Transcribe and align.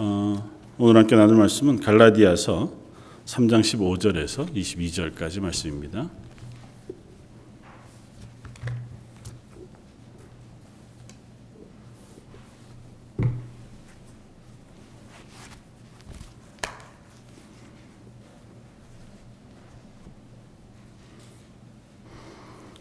어, 0.00 0.48
오늘 0.78 0.96
함께 0.96 1.16
나눌 1.16 1.34
말씀은 1.34 1.80
갈라디아서 1.80 2.72
3장 3.24 3.62
15절에서 3.62 4.54
22절까지 4.54 5.40
말씀입니다. 5.40 6.08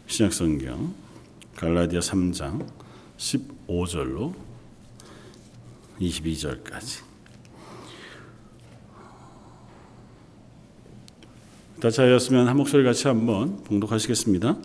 신약 0.06 0.34
성경 0.34 0.94
갈라디아 1.56 2.00
3장 2.00 2.64
15절로 3.18 4.36
22절까지 6.00 7.07
다 11.80 11.92
차였으면 11.92 12.48
한 12.48 12.58
목소리 12.58 12.84
같이 12.84 13.08
한번 13.08 13.58
봉독하시겠습니다. 13.66 14.56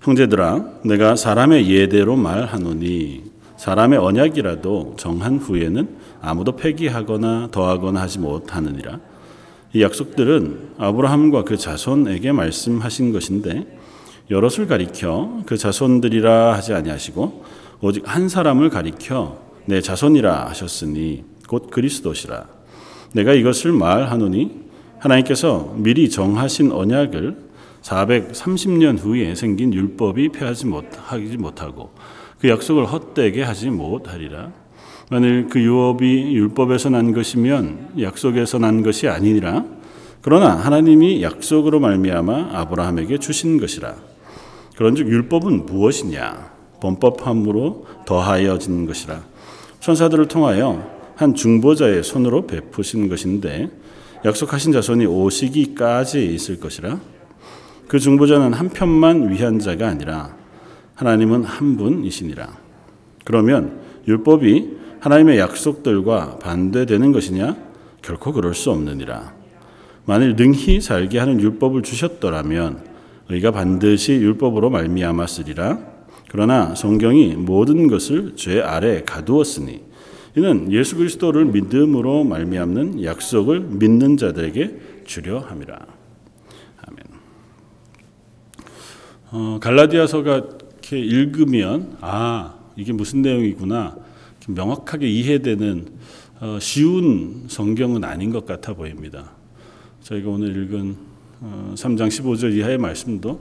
형제들아 0.00 0.80
내가 0.82 1.14
사람의 1.14 1.70
예대로 1.70 2.16
말하노니 2.16 3.24
사람의 3.58 3.98
언약이라도 3.98 4.94
정한 4.96 5.36
후에는 5.36 5.88
아무도 6.22 6.56
폐기하거나 6.56 7.48
더하거나 7.52 8.00
하지 8.00 8.18
못하느니라. 8.18 8.98
이 9.74 9.82
약속들은 9.82 10.70
아브라함과 10.78 11.44
그 11.44 11.58
자손에게 11.58 12.32
말씀하신 12.32 13.12
것인데 13.12 13.78
여럿을 14.30 14.66
가리켜 14.66 15.42
그 15.44 15.58
자손들이라 15.58 16.54
하지 16.54 16.72
아니하시고 16.72 17.44
오직 17.82 18.04
한 18.06 18.30
사람을 18.30 18.70
가리켜 18.70 19.38
내 19.66 19.82
자손이라 19.82 20.48
하셨으니 20.48 21.24
곧 21.46 21.70
그리스도시라. 21.70 22.46
내가 23.12 23.34
이것을 23.34 23.72
말하노니 23.72 24.61
하나님께서 25.02 25.74
미리 25.76 26.08
정하신 26.08 26.70
언약을 26.70 27.36
430년 27.82 28.98
후에 28.98 29.34
생긴 29.34 29.74
율법이 29.74 30.28
폐하지 30.28 30.66
못하지 30.66 31.36
못하고 31.36 31.90
그 32.38 32.48
약속을 32.48 32.86
헛되게 32.86 33.42
하지 33.42 33.70
못하리라. 33.70 34.52
만일 35.10 35.48
그 35.48 35.60
유업이 35.60 36.34
율법에서 36.34 36.90
난 36.90 37.12
것이면 37.12 37.94
약속에서 38.00 38.58
난 38.58 38.82
것이 38.82 39.08
아니니라. 39.08 39.64
그러나 40.22 40.54
하나님이 40.54 41.22
약속으로 41.22 41.80
말미암아 41.80 42.50
아브라함에게 42.52 43.18
주신 43.18 43.58
것이라. 43.60 43.96
그런즉 44.76 45.08
율법은 45.08 45.66
무엇이냐? 45.66 46.52
범법함으로 46.80 47.86
더하여진 48.06 48.86
것이라. 48.86 49.22
천사들을 49.80 50.28
통하여 50.28 50.88
한 51.16 51.34
중보자의 51.34 52.02
손으로 52.02 52.46
베푸신 52.46 53.08
것인데 53.08 53.70
약속하신 54.24 54.72
자손이 54.72 55.06
오시기까지 55.06 56.32
있을 56.34 56.60
것이라. 56.60 57.00
그 57.88 57.98
중보자는 57.98 58.52
한 58.52 58.68
편만 58.68 59.30
위한 59.30 59.58
자가 59.58 59.88
아니라 59.88 60.36
하나님은 60.94 61.44
한 61.44 61.76
분이시니라. 61.76 62.48
그러면 63.24 63.80
율법이 64.06 64.76
하나님의 65.00 65.38
약속들과 65.38 66.38
반대되는 66.38 67.12
것이냐? 67.12 67.56
결코 68.00 68.32
그럴 68.32 68.54
수 68.54 68.70
없느니라. 68.70 69.34
만일 70.04 70.36
능히 70.36 70.80
살게 70.80 71.18
하는 71.18 71.40
율법을 71.40 71.82
주셨더라면 71.82 72.84
의가 73.28 73.50
반드시 73.50 74.12
율법으로 74.12 74.70
말미암았으리라. 74.70 75.78
그러나 76.28 76.74
성경이 76.74 77.34
모든 77.34 77.88
것을 77.88 78.34
죄 78.36 78.60
아래 78.60 79.02
가두었으니 79.02 79.82
이는 80.34 80.72
예수 80.72 80.96
그리스도를 80.96 81.44
믿음으로 81.46 82.24
말미암는 82.24 83.04
약속을 83.04 83.60
믿는 83.60 84.16
자들에게 84.16 85.02
주려 85.04 85.40
함이라. 85.40 85.78
아멘. 86.86 87.04
어, 89.30 89.58
갈라디아서가 89.60 90.36
이렇게 90.38 90.98
읽으면 90.98 91.96
아 92.00 92.54
이게 92.76 92.92
무슨 92.92 93.22
내용이구나 93.22 93.96
명확하게 94.48 95.08
이해되는 95.08 95.86
어, 96.40 96.58
쉬운 96.60 97.44
성경은 97.48 98.02
아닌 98.02 98.30
것 98.30 98.46
같아 98.46 98.74
보입니다. 98.74 99.32
저희가 100.02 100.30
오늘 100.30 100.56
읽은 100.56 100.96
어, 101.40 101.74
3장 101.76 102.08
15절 102.08 102.54
이하의 102.54 102.78
말씀도 102.78 103.40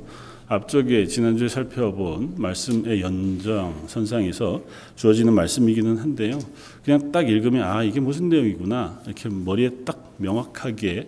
앞쪽에 0.52 1.06
지난주에 1.06 1.48
살펴본 1.48 2.34
말씀의 2.36 3.00
연장 3.00 3.86
선상에서 3.88 4.62
주어지는 4.98 5.32
말씀이기는 5.32 5.96
한데요. 5.96 6.40
그냥 6.84 7.10
딱 7.14 7.30
읽으면 7.30 7.64
아 7.64 7.84
이게 7.84 8.02
무슨 8.02 8.28
내용이구나 8.28 9.02
이렇게 9.06 9.30
머리에 9.30 9.70
딱 9.86 10.14
명확하게 10.18 11.08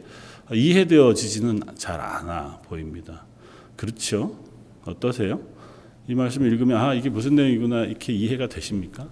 이해되어지지는 0.54 1.60
잘 1.76 2.00
않아 2.00 2.62
보입니다. 2.70 3.26
그렇죠? 3.76 4.40
어떠세요? 4.86 5.42
이 6.08 6.16
말씀 6.16 6.46
읽으면 6.46 6.78
아 6.78 6.94
이게 6.94 7.10
무슨 7.10 7.36
내용이구나 7.36 7.84
이렇게 7.84 8.14
이해가 8.14 8.48
되십니까? 8.48 9.10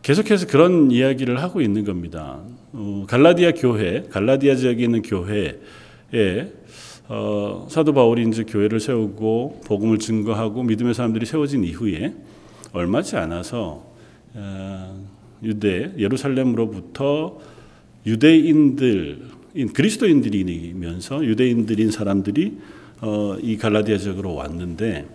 계속해서 0.00 0.46
그런 0.46 0.90
이야기를 0.90 1.42
하고 1.42 1.60
있는 1.60 1.84
겁니다. 1.84 2.40
어, 2.72 3.04
갈라디아 3.06 3.52
교회, 3.52 4.04
갈라디아 4.08 4.54
지역에 4.54 4.84
있는 4.84 5.02
교회에 5.02 5.58
어, 7.10 7.66
사도 7.70 7.94
바울이 7.94 8.28
이제 8.28 8.44
교회를 8.44 8.80
세우고 8.80 9.62
복음을 9.64 9.98
증거하고 9.98 10.62
믿음의 10.62 10.92
사람들이 10.92 11.24
세워진 11.24 11.64
이후에 11.64 12.14
얼마지 12.72 13.16
않아서 13.16 13.86
어, 14.34 15.06
유대 15.42 15.90
예루살렘으로부터 15.96 17.38
유대인들 18.04 19.26
그리스도인들이면서 19.72 21.24
유대인들인 21.24 21.90
사람들이 21.90 22.58
어, 23.00 23.38
이 23.40 23.56
갈라디아 23.56 23.96
지역으로 23.96 24.34
왔는데 24.34 25.08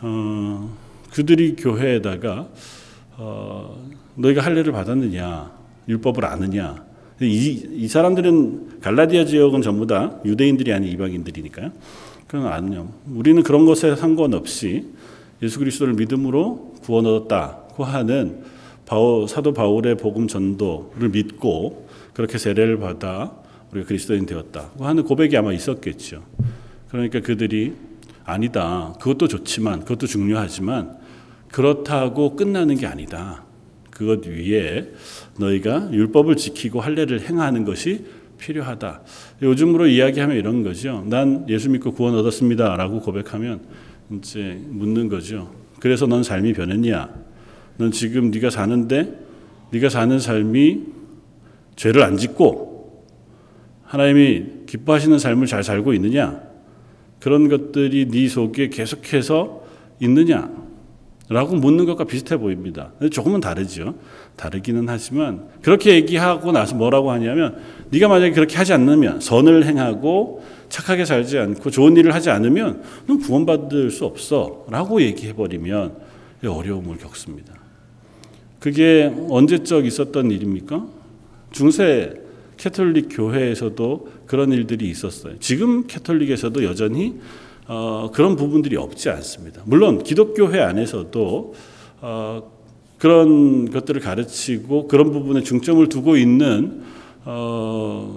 어, 0.00 0.74
그들이 1.12 1.56
교회에다가 1.56 2.48
어, 3.18 3.86
너희가 4.14 4.42
할례를 4.42 4.72
받았느냐 4.72 5.50
율법을 5.86 6.24
아느냐 6.24 6.85
이, 7.20 7.66
이 7.72 7.88
사람들은 7.88 8.80
갈라디아 8.80 9.24
지역은 9.24 9.62
전부 9.62 9.86
다 9.86 10.18
유대인들이 10.24 10.72
아닌 10.72 10.92
이방인들이니까요. 10.92 11.72
그건 12.26 12.52
아니요. 12.52 12.88
우리는 13.10 13.42
그런 13.42 13.64
것에 13.64 13.96
상관없이 13.96 14.86
예수 15.42 15.58
그리스도를 15.58 15.94
믿음으로 15.94 16.74
구원 16.82 17.06
얻었다고 17.06 17.84
하는 17.84 18.42
바울, 18.84 19.28
사도 19.28 19.52
바울의 19.52 19.96
복음 19.96 20.28
전도를 20.28 21.08
믿고 21.10 21.88
그렇게 22.12 22.38
세례를 22.38 22.78
받아 22.78 23.32
우리가 23.72 23.86
그리스도인 23.88 24.26
되었다고 24.26 24.84
하는 24.84 25.04
고백이 25.04 25.36
아마 25.36 25.52
있었겠죠. 25.52 26.22
그러니까 26.88 27.20
그들이 27.20 27.74
아니다. 28.24 28.94
그것도 29.00 29.28
좋지만 29.28 29.80
그것도 29.80 30.06
중요하지만 30.06 30.98
그렇다고 31.50 32.36
끝나는 32.36 32.76
게 32.76 32.86
아니다. 32.86 33.45
그것 33.96 34.26
위에 34.26 34.92
너희가 35.38 35.90
율법을 35.90 36.36
지키고 36.36 36.82
할례를 36.82 37.22
행하는 37.22 37.64
것이 37.64 38.04
필요하다. 38.36 39.00
요즘으로 39.40 39.86
이야기하면 39.86 40.36
이런 40.36 40.62
거죠. 40.62 41.02
난 41.08 41.46
예수 41.48 41.70
믿고 41.70 41.92
구원 41.92 42.14
얻었습니다라고 42.14 43.00
고백하면 43.00 43.62
이제 44.12 44.60
묻는 44.68 45.08
거죠. 45.08 45.50
그래서 45.80 46.06
넌 46.06 46.22
삶이 46.22 46.52
변했냐? 46.52 47.08
넌 47.78 47.90
지금 47.90 48.30
네가 48.30 48.50
사는데 48.50 49.18
네가 49.72 49.88
사는 49.88 50.18
삶이 50.18 50.82
죄를 51.76 52.02
안 52.02 52.18
짓고 52.18 53.06
하나님이 53.84 54.66
기뻐하시는 54.66 55.18
삶을 55.18 55.46
잘 55.46 55.64
살고 55.64 55.94
있느냐? 55.94 56.42
그런 57.18 57.48
것들이 57.48 58.08
네 58.08 58.28
속에 58.28 58.68
계속해서 58.68 59.64
있느냐? 60.00 60.65
라고 61.28 61.56
묻는 61.56 61.86
것과 61.86 62.04
비슷해 62.04 62.36
보입니다. 62.36 62.92
조금은 63.10 63.40
다르죠. 63.40 63.94
다르기는 64.36 64.84
하지만 64.88 65.48
그렇게 65.60 65.94
얘기하고 65.94 66.52
나서 66.52 66.76
뭐라고 66.76 67.10
하냐면 67.10 67.56
네가 67.90 68.06
만약에 68.06 68.32
그렇게 68.32 68.56
하지 68.56 68.72
않으면 68.72 69.20
선을 69.20 69.66
행하고 69.66 70.44
착하게 70.68 71.04
살지 71.04 71.38
않고 71.38 71.70
좋은 71.70 71.96
일을 71.96 72.14
하지 72.14 72.30
않으면 72.30 72.82
넌 73.06 73.18
구원받을 73.18 73.90
수 73.90 74.04
없어 74.04 74.66
라고 74.70 75.02
얘기해 75.02 75.34
버리면 75.34 75.96
어려움을 76.46 76.98
겪습니다. 76.98 77.54
그게 78.60 79.12
언제적 79.28 79.84
있었던 79.84 80.30
일입니까? 80.30 80.86
중세 81.50 82.14
캐톨릭 82.56 83.08
교회에서도 83.10 84.08
그런 84.26 84.52
일들이 84.52 84.88
있었어요. 84.88 85.38
지금 85.40 85.86
캐톨릭에서도 85.86 86.64
여전히 86.64 87.16
어, 87.68 88.10
그런 88.12 88.36
부분들이 88.36 88.76
없지 88.76 89.10
않습니다. 89.10 89.62
물론 89.64 90.02
기독교회 90.02 90.60
안에서도 90.60 91.54
어, 92.00 92.52
그런 92.98 93.70
것들을 93.70 94.00
가르치고 94.00 94.88
그런 94.88 95.10
부분에 95.10 95.42
중점을 95.42 95.88
두고 95.88 96.16
있는 96.16 96.82
어, 97.24 98.16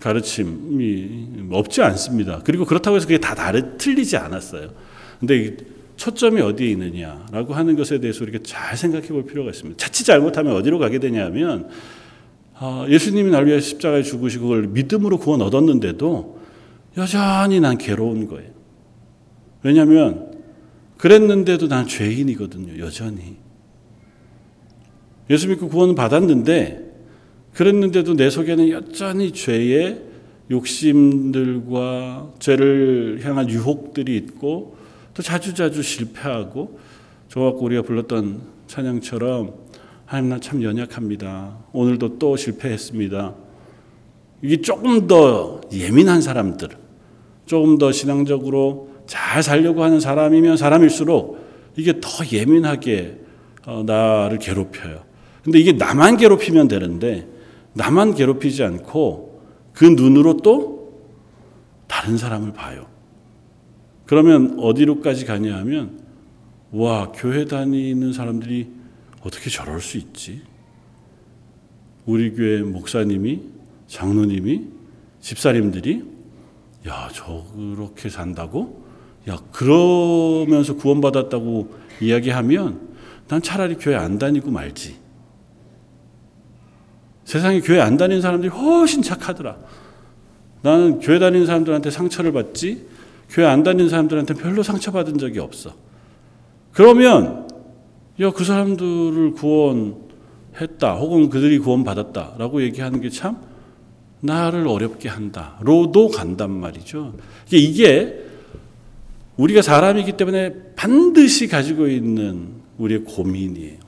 가르침이 0.00 1.48
없지 1.50 1.82
않습니다. 1.82 2.40
그리고 2.44 2.64
그렇다고 2.64 2.96
해서 2.96 3.06
그게 3.06 3.18
다 3.18 3.34
다르, 3.34 3.76
틀리지 3.76 4.16
않았어요. 4.16 4.70
근데 5.18 5.56
초점이 5.96 6.40
어디에 6.40 6.70
있느냐라고 6.70 7.54
하는 7.54 7.74
것에 7.74 7.98
대해서 7.98 8.22
우리가 8.22 8.38
잘 8.44 8.76
생각해 8.76 9.08
볼 9.08 9.24
필요가 9.24 9.50
있습니다. 9.50 9.76
자칫 9.76 10.04
잘못하면 10.04 10.54
어디로 10.54 10.78
가게 10.78 11.00
되냐면 11.00 11.68
아, 12.54 12.86
예수님이 12.88 13.30
날 13.30 13.46
위해 13.46 13.60
십자가에 13.60 14.02
죽으시고 14.02 14.44
그걸 14.44 14.62
믿음으로 14.68 15.18
구원 15.18 15.42
얻었는데도 15.42 16.38
여전히 16.96 17.60
난 17.60 17.76
괴로운 17.76 18.28
거예요. 18.28 18.57
왜냐하면 19.62 20.38
그랬는데도 20.96 21.68
난 21.68 21.86
죄인이거든요. 21.86 22.78
여전히. 22.78 23.36
예수 25.30 25.48
믿고 25.48 25.68
구원 25.68 25.94
받았는데 25.94 26.88
그랬는데도 27.54 28.14
내 28.14 28.30
속에는 28.30 28.70
여전히 28.70 29.32
죄의 29.32 30.02
욕심들과 30.50 32.32
죄를 32.38 33.20
향한 33.22 33.48
유혹들이 33.50 34.16
있고 34.16 34.76
또 35.12 35.22
자주자주 35.22 35.82
실패하고 35.82 36.78
저갖고 37.28 37.64
우리가 37.64 37.82
불렀던 37.82 38.40
찬양처럼 38.66 39.54
하나님 40.06 40.30
난참 40.30 40.62
연약합니다. 40.62 41.58
오늘도 41.72 42.18
또 42.18 42.36
실패했습니다. 42.36 43.34
이게 44.40 44.60
조금 44.62 45.06
더 45.06 45.60
예민한 45.72 46.22
사람들, 46.22 46.68
조금 47.44 47.76
더 47.76 47.92
신앙적으로 47.92 48.87
잘 49.08 49.42
살려고 49.42 49.82
하는 49.82 49.98
사람이면 49.98 50.56
사람일수록 50.58 51.72
이게 51.76 51.98
더 52.00 52.08
예민하게 52.30 53.18
어, 53.66 53.82
나를 53.84 54.38
괴롭혀요. 54.38 55.02
근데 55.42 55.58
이게 55.58 55.72
나만 55.72 56.18
괴롭히면 56.18 56.68
되는데 56.68 57.26
나만 57.72 58.14
괴롭히지 58.14 58.62
않고 58.62 59.42
그 59.72 59.84
눈으로 59.84 60.36
또 60.38 61.00
다른 61.86 62.18
사람을 62.18 62.52
봐요. 62.52 62.86
그러면 64.04 64.58
어디로까지 64.58 65.24
가냐 65.24 65.56
하면 65.58 66.00
와, 66.70 67.12
교회 67.12 67.46
다니는 67.46 68.12
사람들이 68.12 68.68
어떻게 69.22 69.48
저럴 69.48 69.80
수 69.80 69.96
있지? 69.96 70.42
우리 72.04 72.34
교회 72.34 72.62
목사님이, 72.62 73.40
장로님이, 73.86 74.66
집사님들이 75.20 76.04
야, 76.86 77.08
저렇게 77.12 78.10
산다고? 78.10 78.87
야, 79.28 79.38
그러면서 79.52 80.76
구원받았다고 80.76 81.74
이야기하면 82.00 82.88
난 83.28 83.42
차라리 83.42 83.76
교회 83.76 83.94
안 83.96 84.18
다니고 84.18 84.50
말지. 84.50 84.96
세상에 87.24 87.60
교회 87.60 87.80
안 87.80 87.96
다니는 87.96 88.22
사람들이 88.22 88.50
훨씬 88.50 89.02
착하더라. 89.02 89.56
나는 90.62 91.00
교회 91.00 91.18
다니는 91.18 91.46
사람들한테 91.46 91.90
상처를 91.90 92.32
받지, 92.32 92.86
교회 93.28 93.46
안 93.46 93.62
다니는 93.62 93.90
사람들한테 93.90 94.34
별로 94.34 94.62
상처받은 94.62 95.18
적이 95.18 95.40
없어. 95.40 95.74
그러면, 96.72 97.48
야, 98.20 98.30
그 98.30 98.44
사람들을 98.44 99.32
구원했다, 99.32 100.94
혹은 100.94 101.28
그들이 101.28 101.58
구원받았다 101.58 102.36
라고 102.38 102.62
얘기하는 102.62 103.00
게 103.00 103.10
참 103.10 103.48
나를 104.20 104.66
어렵게 104.66 105.08
한다. 105.08 105.58
로도 105.60 106.08
간단 106.08 106.50
말이죠. 106.50 107.14
이게 107.50 108.24
우리가 109.38 109.62
사람이기 109.62 110.12
때문에 110.12 110.52
반드시 110.74 111.48
가지고 111.48 111.86
있는 111.86 112.48
우리의 112.76 113.04
고민이에요. 113.04 113.78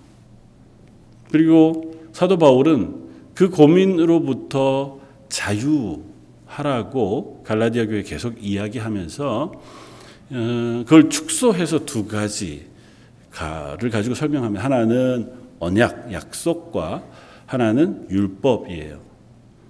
그리고 1.31 1.95
사도 2.13 2.39
바울은 2.39 2.95
그 3.35 3.51
고민으로부터 3.51 5.01
자유하라고 5.29 6.05
갈라디아 7.45 7.87
교회 7.87 8.03
계속 8.03 8.35
이야기하면서 8.41 9.53
어, 10.33 10.83
그걸 10.85 11.11
축소해서 11.11 11.85
두 11.85 12.07
가지를 12.07 12.69
가지고 13.91 14.15
설명하면 14.15 14.63
하나는 14.63 15.33
언약, 15.59 16.13
약속과 16.13 17.03
하나는 17.47 18.07
율법이에요. 18.09 19.01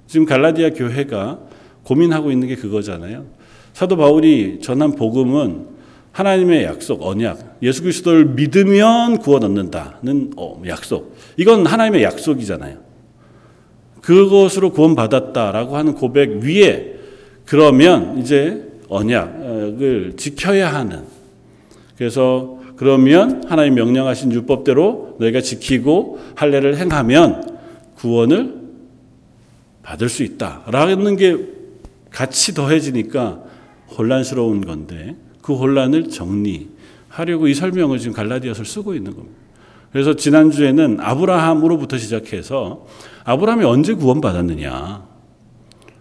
지금 0.06 0.26
갈라디아 0.26 0.70
교회가 0.70 1.40
고민하고 1.84 2.30
있는 2.30 2.48
게 2.48 2.56
그거잖아요. 2.56 3.39
사도 3.72 3.96
바울이 3.96 4.60
전한 4.60 4.92
복음은 4.92 5.66
하나님의 6.12 6.64
약속, 6.64 7.06
언약, 7.06 7.58
예수 7.62 7.82
그리스도를 7.82 8.26
믿으면 8.26 9.18
구원 9.18 9.44
얻는다는 9.44 10.32
어, 10.36 10.60
약속. 10.66 11.16
이건 11.36 11.66
하나님의 11.66 12.02
약속이잖아요. 12.02 12.78
그것으로 14.02 14.72
구원 14.72 14.94
받았다라고 14.94 15.76
하는 15.76 15.94
고백 15.94 16.40
위에 16.42 16.96
그러면 17.44 18.18
이제 18.18 18.68
언약을 18.88 20.14
지켜야 20.16 20.74
하는. 20.74 21.04
그래서 21.96 22.58
그러면 22.76 23.44
하나님 23.46 23.74
명령하신 23.74 24.32
율법대로 24.32 25.16
너희가 25.20 25.42
지키고 25.42 26.18
할례를 26.34 26.78
행하면 26.78 27.58
구원을 27.96 28.54
받을 29.82 30.08
수 30.08 30.22
있다라는 30.22 31.16
게 31.16 31.36
같이 32.10 32.54
더해지니까 32.54 33.49
혼란스러운 33.96 34.64
건데 34.64 35.16
그 35.42 35.54
혼란을 35.54 36.08
정리하려고 36.08 37.48
이 37.48 37.54
설명을 37.54 37.98
지금 37.98 38.14
갈라디아서를 38.14 38.66
쓰고 38.66 38.94
있는 38.94 39.14
겁니다. 39.14 39.36
그래서 39.92 40.14
지난주에는 40.14 40.98
아브라함으로부터 41.00 41.98
시작해서 41.98 42.86
아브라함이 43.24 43.64
언제 43.64 43.94
구원받았느냐. 43.94 45.08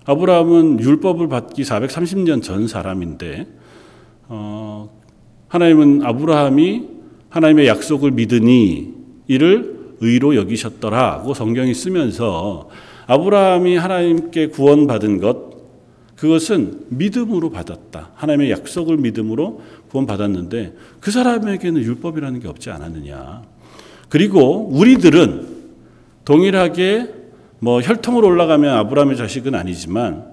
아브라함은 0.05 0.79
율법을 0.79 1.27
받기 1.27 1.63
430년 1.63 2.41
전 2.41 2.67
사람인데 2.67 3.47
어, 4.27 4.89
하나님은 5.47 6.03
아브라함이 6.03 6.87
하나님의 7.29 7.67
약속을 7.67 8.11
믿으니 8.11 8.93
이를 9.27 9.95
의로 10.01 10.35
여기셨더라고 10.35 11.33
성경이 11.33 11.73
쓰면서 11.73 12.69
아브라함이 13.07 13.75
하나님께 13.75 14.47
구원받은 14.47 15.19
것 15.19 15.48
그것은 16.19 16.85
믿음으로 16.89 17.49
받았다. 17.49 18.09
하나님의 18.15 18.51
약속을 18.51 18.97
믿음으로 18.97 19.61
구원받았는데 19.89 20.75
그 20.99 21.11
사람에게는 21.11 21.81
율법이라는 21.81 22.41
게 22.41 22.49
없지 22.49 22.69
않았느냐. 22.71 23.41
그리고 24.09 24.67
우리들은 24.67 25.47
동일하게 26.25 27.13
뭐 27.59 27.81
혈통으로 27.81 28.27
올라가면 28.27 28.73
아브라함의 28.79 29.15
자식은 29.15 29.55
아니지만 29.55 30.25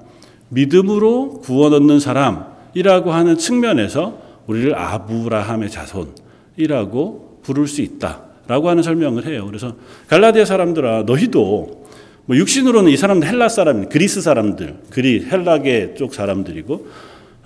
믿음으로 0.48 1.40
구원 1.40 1.72
얻는 1.72 2.00
사람이라고 2.00 3.12
하는 3.12 3.38
측면에서 3.38 4.20
우리를 4.48 4.76
아브라함의 4.76 5.70
자손이라고 5.70 7.40
부를 7.42 7.68
수 7.68 7.80
있다라고 7.82 8.68
하는 8.68 8.82
설명을 8.82 9.26
해요. 9.26 9.46
그래서 9.46 9.76
갈라디아 10.08 10.44
사람들아 10.46 11.04
너희도 11.04 11.85
뭐 12.26 12.36
육신으로는 12.36 12.90
이 12.90 12.96
사람들 12.96 13.28
헬라 13.28 13.48
사람, 13.48 13.88
그리스 13.88 14.20
사람들, 14.20 14.74
그리 14.90 15.24
헬라계 15.24 15.94
쪽 15.94 16.12
사람들이고 16.12 16.86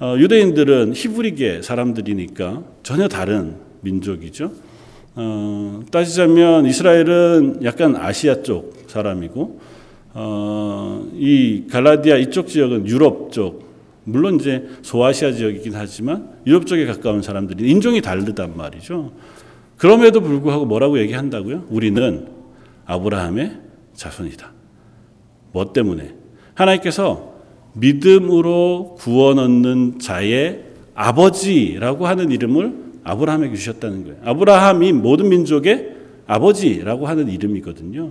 어, 0.01 0.17
유대인들은 0.19 0.95
히브리계 0.95 1.61
사람들이니까 1.61 2.63
전혀 2.83 3.07
다른 3.07 3.57
민족이죠. 3.83 4.53
어, 5.17 5.83
따지자면 5.91 6.65
이스라엘은 6.65 7.61
약간 7.63 7.95
아시아 7.95 8.43
쪽 8.43 8.85
사람이고 8.87 9.61
어, 10.15 11.07
이 11.15 11.65
갈라디아 11.71 12.17
이쪽 12.17 12.49
지역은 12.49 12.89
유럽 12.89 13.33
쪽 13.33 13.69
물론 14.05 14.37
이제 14.37 14.67
소아시아 14.81 15.33
지역이긴 15.33 15.73
하지만 15.75 16.31
유럽 16.47 16.67
쪽에 16.67 16.87
가까운 16.87 17.21
사람들이 17.21 17.69
인종이 17.71 18.01
다르단 18.01 18.57
말이죠. 18.57 19.13
그럼에도 19.77 20.23
불구하고 20.23 20.65
뭐라고 20.65 20.99
얘기한다고요? 21.01 21.67
우리는 21.69 22.29
아브라함의 22.87 23.59
자손이다. 23.95 24.60
뭐 25.53 25.73
때문에? 25.73 26.15
하나님께서 26.55 27.31
믿음으로 27.75 28.97
구원 28.99 29.39
얻는 29.39 29.99
자의 30.01 30.65
아버지라고 30.95 32.07
하는 32.07 32.31
이름을 32.31 32.75
아브라함에게 33.05 33.57
주셨다는 33.57 34.05
거예요. 34.05 34.17
아브라함이 34.25 34.93
모든 34.93 35.29
민족의 35.29 35.91
아버지라고 36.27 37.07
하는 37.07 37.29
이름이거든요. 37.29 38.11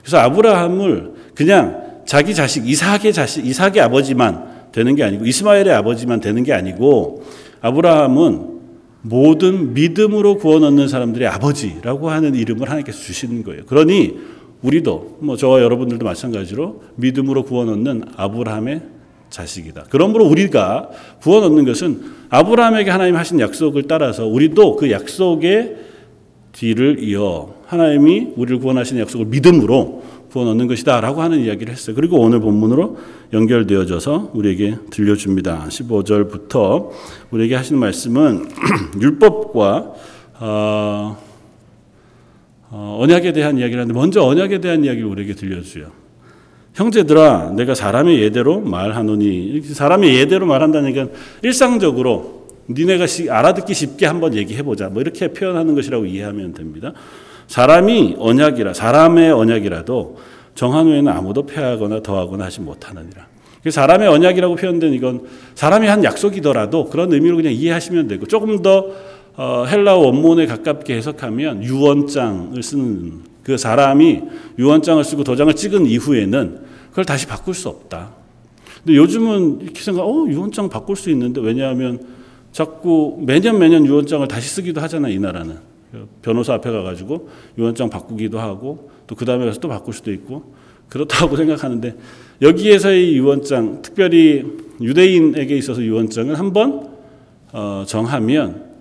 그래서 0.00 0.18
아브라함을 0.18 1.12
그냥 1.34 2.02
자기 2.06 2.34
자식 2.34 2.68
이삭의 2.68 3.12
자식 3.12 3.46
이삭의 3.46 3.80
아버지만 3.80 4.50
되는 4.72 4.94
게 4.96 5.04
아니고 5.04 5.26
이스마엘의 5.26 5.72
아버지만 5.72 6.20
되는 6.20 6.42
게 6.42 6.52
아니고 6.52 7.24
아브라함은 7.60 8.52
모든 9.02 9.74
믿음으로 9.74 10.38
구원 10.38 10.64
얻는 10.64 10.88
사람들의 10.88 11.26
아버지라고 11.28 12.10
하는 12.10 12.34
이름을 12.34 12.68
하나님께서 12.68 12.98
주시는 12.98 13.42
거예요. 13.44 13.64
그러니 13.66 14.16
우리도 14.62 15.18
뭐 15.20 15.36
저와 15.36 15.60
여러분들도 15.62 16.04
마찬가지로 16.04 16.82
믿음으로 16.96 17.44
구원 17.44 17.68
얻는 17.68 18.04
아브라함의 18.16 18.82
자식이다. 19.30 19.86
그러므로 19.90 20.26
우리가 20.26 20.90
구원 21.20 21.44
얻는 21.44 21.64
것은 21.64 22.02
아브라함에게 22.28 22.90
하나님 22.90 23.16
하신 23.16 23.40
약속을 23.40 23.84
따라서 23.84 24.26
우리도 24.26 24.76
그 24.76 24.90
약속의 24.90 25.76
뒤를 26.52 27.02
이어 27.02 27.54
하나님이 27.66 28.34
우리를 28.36 28.60
구원하시는 28.60 29.00
약속을 29.02 29.26
믿음으로 29.26 30.02
구원 30.30 30.48
얻는 30.48 30.66
것이다 30.66 31.00
라고 31.00 31.22
하는 31.22 31.40
이야기를 31.40 31.72
했어요. 31.72 31.96
그리고 31.96 32.18
오늘 32.18 32.40
본문으로 32.40 32.96
연결되어져서 33.32 34.30
우리에게 34.34 34.76
들려줍니다. 34.90 35.66
15절부터 35.68 36.90
우리에게 37.30 37.54
하시는 37.54 37.78
말씀은 37.78 38.48
율법과 39.00 39.92
어, 40.40 41.18
어, 42.74 42.96
언약에 43.00 43.34
대한 43.34 43.58
이야기를 43.58 43.82
하는데 43.82 43.98
먼저 43.98 44.22
언약에 44.22 44.58
대한 44.62 44.82
이야기를 44.82 45.06
우리에게 45.06 45.34
들려주요. 45.34 45.88
형제들아, 46.72 47.52
내가 47.54 47.74
사람의 47.74 48.22
예대로 48.22 48.60
말하노니 48.60 49.60
사람의 49.60 50.14
예대로 50.16 50.46
말한다니까 50.46 51.08
일상적으로 51.42 52.46
니네가 52.70 53.04
알아듣기 53.28 53.74
쉽게 53.74 54.06
한번 54.06 54.34
얘기해 54.34 54.62
보자. 54.62 54.88
뭐 54.88 55.02
이렇게 55.02 55.28
표현하는 55.28 55.74
것이라고 55.74 56.06
이해하면 56.06 56.54
됩니다. 56.54 56.94
사람이 57.46 58.16
언약이라 58.18 58.72
사람의 58.72 59.32
언약이라도 59.32 60.16
정한 60.54 60.86
후에는 60.86 61.12
아무도 61.12 61.44
폐하거나 61.44 62.00
더하거나 62.00 62.46
하지 62.46 62.62
못하느니라. 62.62 63.26
사람의 63.68 64.08
언약이라고 64.08 64.56
표현된 64.56 64.94
이건 64.94 65.26
사람이 65.54 65.86
한 65.88 66.02
약속이더라도 66.04 66.86
그런 66.86 67.12
의미로 67.12 67.36
그냥 67.36 67.52
이해하시면 67.52 68.08
되고 68.08 68.26
조금 68.26 68.62
더 68.62 68.86
어, 69.36 69.64
헬라어 69.66 69.98
원문에 69.98 70.46
가깝게 70.46 70.94
해석하면 70.96 71.64
유언장을 71.64 72.62
쓰는 72.62 73.22
그 73.42 73.56
사람이 73.56 74.22
유언장을 74.58 75.02
쓰고 75.04 75.24
도장을 75.24 75.52
찍은 75.54 75.86
이후에는 75.86 76.60
그걸 76.90 77.04
다시 77.04 77.26
바꿀 77.26 77.54
수 77.54 77.68
없다. 77.68 78.12
근데 78.84 78.96
요즘은 78.96 79.60
이렇게 79.62 79.80
생각, 79.80 80.02
어, 80.02 80.26
유언장 80.28 80.68
바꿀 80.68 80.96
수 80.96 81.10
있는데 81.10 81.40
왜냐하면 81.40 82.04
자꾸 82.52 83.18
매년 83.22 83.58
매년 83.58 83.86
유언장을 83.86 84.28
다시 84.28 84.48
쓰기도 84.48 84.80
하잖아, 84.80 85.08
이 85.08 85.18
나라는. 85.18 85.72
변호사 86.22 86.54
앞에 86.54 86.70
가가지고 86.70 87.28
유언장 87.58 87.90
바꾸기도 87.90 88.38
하고 88.38 88.90
또 89.06 89.14
그 89.14 89.24
다음에 89.24 89.44
가서 89.44 89.60
또 89.60 89.68
바꿀 89.68 89.92
수도 89.92 90.10
있고 90.12 90.54
그렇다고 90.88 91.36
생각하는데 91.38 91.96
여기에서의 92.40 93.14
유언장, 93.16 93.82
특별히 93.82 94.44
유대인에게 94.80 95.56
있어서 95.56 95.82
유언장을 95.82 96.38
한번 96.38 96.88
어, 97.52 97.84
정하면 97.86 98.71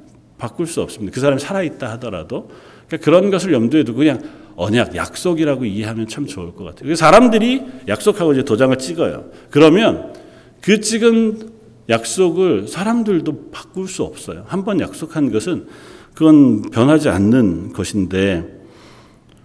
바꿀 0.41 0.65
수 0.65 0.81
없습니다. 0.81 1.13
그 1.13 1.19
사람이 1.19 1.39
살아있다 1.39 1.87
하더라도 1.91 2.49
그러니까 2.87 3.05
그런 3.05 3.29
것을 3.29 3.53
염두에 3.53 3.83
두고 3.83 3.99
그냥 3.99 4.21
언약, 4.55 4.95
약속이라고 4.95 5.65
이해하면 5.65 6.07
참 6.07 6.25
좋을 6.25 6.55
것 6.55 6.63
같아요. 6.63 6.95
사람들이 6.95 7.61
약속하고 7.87 8.33
이제 8.33 8.43
도장을 8.43 8.75
찍어요. 8.77 9.25
그러면 9.51 10.13
그 10.59 10.81
찍은 10.81 11.51
약속을 11.89 12.67
사람들도 12.67 13.51
바꿀 13.51 13.87
수 13.87 14.03
없어요. 14.03 14.43
한 14.47 14.65
번 14.65 14.79
약속한 14.79 15.31
것은 15.31 15.67
그건 16.15 16.63
변하지 16.71 17.09
않는 17.09 17.73
것인데 17.73 18.59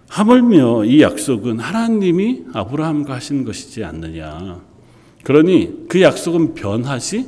하물며 0.09 0.85
이 0.85 1.01
약속은 1.01 1.59
하나님이 1.59 2.45
아브라함과 2.53 3.13
하신 3.15 3.45
것이지 3.45 3.83
않느냐. 3.83 4.61
그러니 5.23 5.85
그 5.89 6.01
약속은 6.01 6.55
변하지 6.55 7.27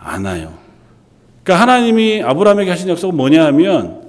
않아요. 0.00 0.59
그러니까 1.50 1.62
하나님이 1.62 2.22
아브라함에게 2.22 2.70
하신 2.70 2.88
약속은 2.90 3.16
뭐냐 3.16 3.44
하면 3.46 4.02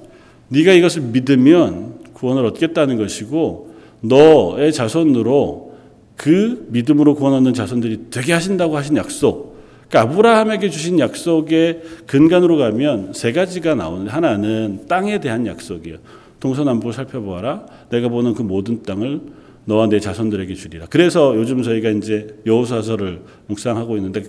네가 0.46 0.74
이것을 0.74 1.02
믿으면 1.02 1.98
구원을 2.12 2.46
얻겠다는 2.46 2.98
것이고 2.98 3.74
너의 4.00 4.72
자손으로 4.72 5.72
그 6.14 6.68
믿음으로 6.70 7.16
구원 7.16 7.34
얻는 7.34 7.52
자손들이 7.52 8.10
되게 8.10 8.32
하신다고 8.32 8.76
하신 8.76 8.96
약속. 8.96 9.56
그러니까 9.88 10.12
아브라함에게 10.12 10.70
주신 10.70 11.00
약속의 11.00 11.82
근간으로 12.06 12.58
가면 12.58 13.12
세 13.12 13.32
가지가 13.32 13.74
나오는데 13.74 14.12
하나는 14.12 14.86
땅에 14.86 15.18
대한 15.18 15.44
약속이에요. 15.44 15.98
동서남북을 16.38 16.92
살펴보아라. 16.92 17.66
내가 17.90 18.08
보는 18.08 18.34
그 18.34 18.42
모든 18.42 18.84
땅을 18.84 19.20
너와 19.64 19.88
내 19.88 19.98
자손들에게 19.98 20.54
주리라. 20.54 20.86
그래서 20.88 21.34
요즘 21.34 21.64
저희가 21.64 21.90
이제 21.90 22.36
여호수아서를 22.46 23.22
묵상하고 23.48 23.96
있는데 23.96 24.22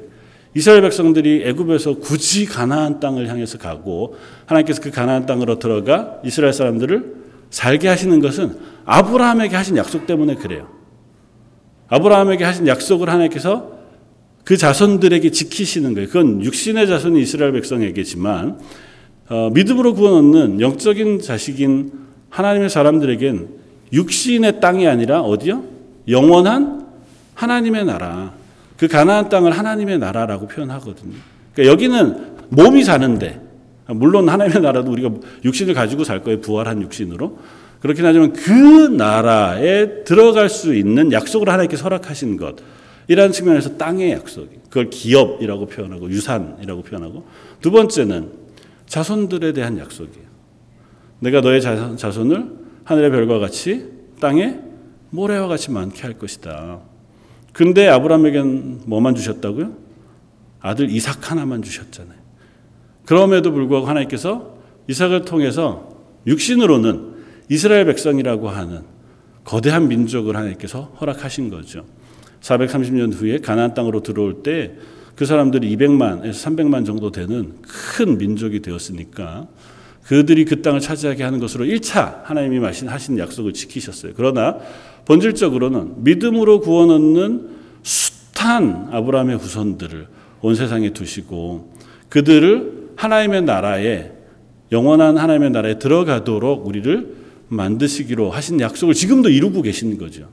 이스라엘 0.55 0.81
백성들이 0.81 1.43
애굽에서 1.45 1.95
굳이 1.95 2.45
가나안 2.45 3.00
땅을 3.00 3.27
향해서 3.27 3.57
가고 3.57 4.15
하나님께서 4.45 4.81
그 4.81 4.91
가나안 4.91 5.25
땅으로 5.25 5.57
들어가 5.60 6.19
이스라엘 6.24 6.53
사람들을 6.53 7.24
살게 7.50 7.88
하시는 7.88 8.19
것은 8.19 8.57
아브라함에게 8.86 9.55
하신 9.55 9.77
약속 9.77 10.05
때문에 10.05 10.36
그래요. 10.36 10.67
아브라함에게 11.88 12.43
하신 12.43 12.67
약속을 12.67 13.10
하나님께서 13.10 13.74
그 14.43 14.57
자손들에게 14.57 15.31
지키시는 15.31 15.93
거예요. 15.93 16.07
그건 16.07 16.43
육신의 16.43 16.88
자손이 16.88 17.22
이스라엘 17.22 17.53
백성에게지만 17.53 18.60
어, 19.29 19.50
믿음으로 19.53 19.93
구원 19.93 20.15
얻는 20.15 20.60
영적인 20.60 21.22
자식인 21.22 21.91
하나님의 22.29 22.69
사람들에겐 22.69 23.48
육신의 23.93 24.60
땅이 24.60 24.88
아니라 24.88 25.22
어디요? 25.22 25.63
영원한 26.07 26.88
하나님의 27.36 27.86
나라. 27.86 28.33
그 28.84 28.90
가나안 28.90 29.30
땅을 29.30 29.58
하나님의 29.58 29.98
나라라고 29.98 30.46
표현하거든요. 30.46 31.13
그러니까 31.54 31.72
여기는 31.72 32.36
몸이 32.50 32.84
사는데 32.84 33.40
물론 33.88 34.28
하나님의 34.28 34.62
나라도 34.62 34.92
우리가 34.92 35.10
육신을 35.46 35.74
가지고 35.74 36.04
살 36.04 36.22
거예요. 36.22 36.42
부활한 36.42 36.82
육신으로. 36.82 37.40
그렇긴 37.80 38.06
하지만 38.06 38.34
그 38.34 38.52
나라에 38.52 40.04
들어갈 40.04 40.50
수 40.50 40.75
있는 40.75 41.13
약속을 41.13 41.48
하나님께 41.48 41.78
설악하신 41.78 42.36
것. 42.36 42.58
이라는 43.08 43.32
측면에서 43.32 43.78
땅의 43.78 44.12
약속. 44.12 44.50
그걸 44.63 44.90
기업이라고 44.90 45.68
표현하고 45.68 46.10
유산이라고 46.10 46.82
표현하고 46.82 47.25
두 47.62 47.72
번째는 47.72 48.32
자손들에 48.88 49.54
대한 49.54 49.78
약속이에요. 49.78 50.28
내가 51.20 51.40
너의 51.40 51.62
자손을 51.62 52.52
하늘의 52.84 53.12
별과 53.12 53.40
같이 53.40 53.86
땅에 54.20 54.60
모래와 55.10 55.48
같이 55.48 55.72
많게 55.72 56.02
할 56.02 56.20
것이다. 56.20 56.92
근데 57.53 57.88
아브라함에겐 57.88 58.81
뭐만 58.86 59.15
주셨다고요? 59.15 59.75
아들 60.60 60.89
이삭 60.89 61.31
하나만 61.31 61.62
주셨잖아요. 61.62 62.19
그럼에도 63.05 63.51
불구하고 63.51 63.88
하나님께서 63.88 64.57
이삭을 64.89 65.25
통해서 65.25 65.89
육신으로는 66.27 67.13
이스라엘 67.50 67.86
백성이라고 67.86 68.50
하는 68.50 68.81
거대한 69.43 69.88
민족을 69.88 70.36
하나님께서 70.36 70.93
허락하신 71.00 71.50
거죠. 71.50 71.86
430년 72.41 73.13
후에 73.13 73.38
가나안 73.39 73.74
땅으로 73.74 74.01
들어올 74.01 74.43
때 74.43 74.75
그 75.15 75.25
사람들이 75.25 75.75
200만에서 75.75 76.31
300만 76.31 76.86
정도 76.86 77.12
되는 77.12 77.53
큰 77.62 78.17
민족이 78.17 78.62
되었으니까 78.62 79.48
그들이 80.03 80.45
그 80.45 80.62
땅을 80.62 80.79
차지하게 80.79 81.24
하는 81.24 81.39
것으로 81.39 81.65
1차 81.65 82.24
하나님이 82.24 82.60
하신 82.60 83.17
약속을 83.17 83.53
지키셨어요. 83.53 84.13
그러나 84.15 84.57
본질적으로는 85.05 86.03
믿음으로 86.03 86.60
구원 86.60 86.91
얻는 86.91 87.50
숱한 87.83 88.89
아브라함의 88.91 89.38
후손들을 89.38 90.07
온 90.41 90.55
세상에 90.55 90.91
두시고 90.91 91.74
그들을 92.10 92.91
하나님의 92.95 93.43
나라에 93.43 94.12
영원한 94.72 95.17
하나님의 95.17 95.51
나라에 95.51 95.79
들어가도록 95.79 96.67
우리를 96.67 97.15
만드시기로 97.48 98.29
하신 98.29 98.60
약속을 98.60 98.93
지금도 98.93 99.29
이루고 99.29 99.62
계시는 99.62 99.98
거죠. 99.98 100.27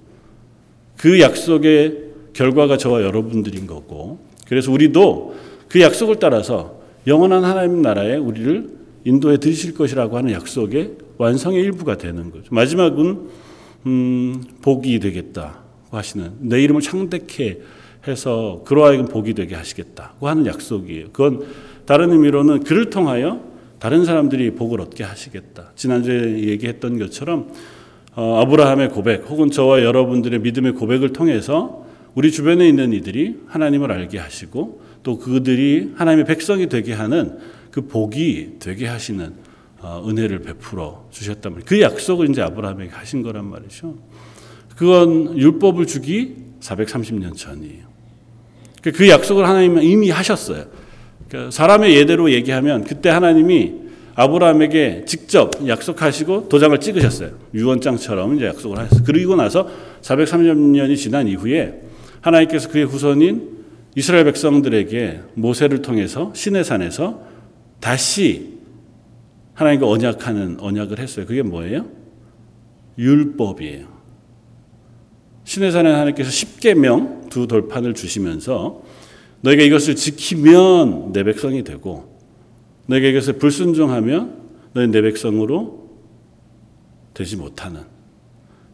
그 0.97 1.21
약속의 1.21 2.11
결과가 2.33 2.77
저와 2.77 3.03
여러분들인 3.03 3.67
거고 3.67 4.19
그래서 4.49 4.73
우리도 4.73 5.37
그 5.69 5.81
약속을 5.81 6.17
따라서 6.17 6.81
영원한 7.07 7.45
하나님 7.45 7.83
나라에 7.83 8.17
우리를 8.17 8.80
인도해 9.05 9.39
드실 9.39 9.75
것이라고 9.75 10.17
하는 10.17 10.33
약속의 10.33 10.97
완성의 11.19 11.63
일부가 11.63 11.97
되는 11.97 12.31
거죠. 12.31 12.47
마지막은 12.51 13.29
음, 13.87 14.43
복이 14.63 14.99
되겠다고 15.01 15.97
하시는 15.97 16.33
내 16.41 16.63
이름을 16.63 16.83
창대케 16.83 17.61
해서 18.09 18.63
그로 18.67 18.85
하여금 18.85 19.07
복이 19.07 19.35
되게 19.35 19.55
하시겠다고 19.55 20.29
하는 20.29 20.47
약속이에요. 20.47 21.09
그건 21.13 21.47
다른 21.87 22.13
의미로는 22.13 22.65
그를 22.65 22.91
통하여 22.91 23.43
다른 23.79 24.05
사람들이 24.05 24.53
복을 24.53 24.81
얻게 24.81 25.05
하시겠다. 25.05 25.73
지난주에 25.75 26.49
얘기했던 26.49 26.99
것처럼 26.99 27.51
어, 28.15 28.41
아브라함의 28.41 28.91
고백 28.91 29.29
혹은 29.31 29.51
저와 29.51 29.83
여러분들의 29.83 30.41
믿음의 30.41 30.73
고백을 30.73 31.13
통해서 31.13 31.87
우리 32.15 32.31
주변에 32.31 32.69
있는 32.69 32.93
이들이 32.93 33.37
하나님을 33.47 33.93
알게 33.93 34.19
하시고 34.19 34.83
또 35.03 35.19
그들이 35.19 35.93
하나님의 35.95 36.27
백성이 36.27 36.69
되게 36.69 36.93
하는 36.93 37.39
그 37.71 37.87
복이 37.87 38.57
되게 38.59 38.87
하시는 38.87 39.33
어, 39.81 40.05
은혜를 40.07 40.41
베풀어 40.41 41.07
주셨단 41.11 41.53
말이에요. 41.53 41.67
그 41.67 41.81
약속을 41.81 42.29
이제 42.29 42.43
아브라함에게 42.43 42.91
하신 42.93 43.23
거란 43.23 43.47
말이죠. 43.47 43.97
그건 44.77 45.39
율법을 45.39 45.87
주기 45.87 46.37
430년 46.61 47.37
전이에요. 47.37 47.91
그, 48.83 48.93
그 48.93 49.09
약속을 49.09 49.47
하나님은 49.47 49.83
이미 49.83 50.11
하셨어요. 50.11 50.65
그러니까 51.29 51.51
사람의 51.51 51.95
예대로 51.97 52.31
얘기하면 52.33 52.85
그때 52.85 53.09
하나님이 53.09 53.75
아브라함에게 54.15 55.05
직접 55.07 55.67
약속하시고 55.67 56.49
도장을 56.49 56.79
찍으셨어요. 56.79 57.31
유언장처럼 57.55 58.37
이제 58.37 58.47
약속을 58.47 58.79
하셨어요. 58.79 59.05
그리고 59.07 59.37
나서 59.37 59.69
430년이 60.03 60.97
지난 60.97 61.27
이후에 61.27 61.81
하나님께서 62.21 62.69
그의 62.69 62.85
후손인 62.85 63.61
이스라엘 63.95 64.25
백성들에게 64.25 65.21
모세를 65.35 65.83
통해서 65.83 66.33
시내산에서 66.35 67.30
다시 67.81 68.59
하나님과 69.55 69.89
언약하는 69.89 70.61
언약을 70.61 70.99
했어요. 70.99 71.27
그게 71.27 71.43
뭐예요? 71.43 71.87
율법이에요. 72.99 73.89
신의 75.45 75.73
산에 75.73 75.91
하나님께서 75.91 76.31
십계명 76.31 77.29
두 77.29 77.47
돌판을 77.47 77.95
주시면서 77.95 78.83
너희가 79.41 79.63
이것을 79.63 79.97
지키면 79.97 81.13
내 81.13 81.25
백성이 81.25 81.65
되고 81.65 82.19
너희가 82.87 83.09
이것을 83.09 83.35
불순종하면 83.39 84.39
너희 84.75 84.87
내 84.89 85.01
백성으로 85.03 85.89
되지 87.15 87.37
못하는 87.37 87.83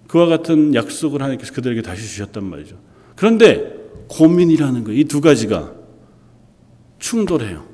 그와 0.09 0.27
같은 0.27 0.75
약속을 0.75 1.21
하나님께서 1.23 1.53
그들에게 1.53 1.83
다시 1.83 2.03
주셨단 2.07 2.45
말이죠. 2.45 2.79
그런데 3.17 3.75
고민이라는 4.09 4.85
거, 4.85 4.93
이 4.93 5.05
두 5.05 5.21
가지가 5.21 5.73
충돌해요. 6.99 7.65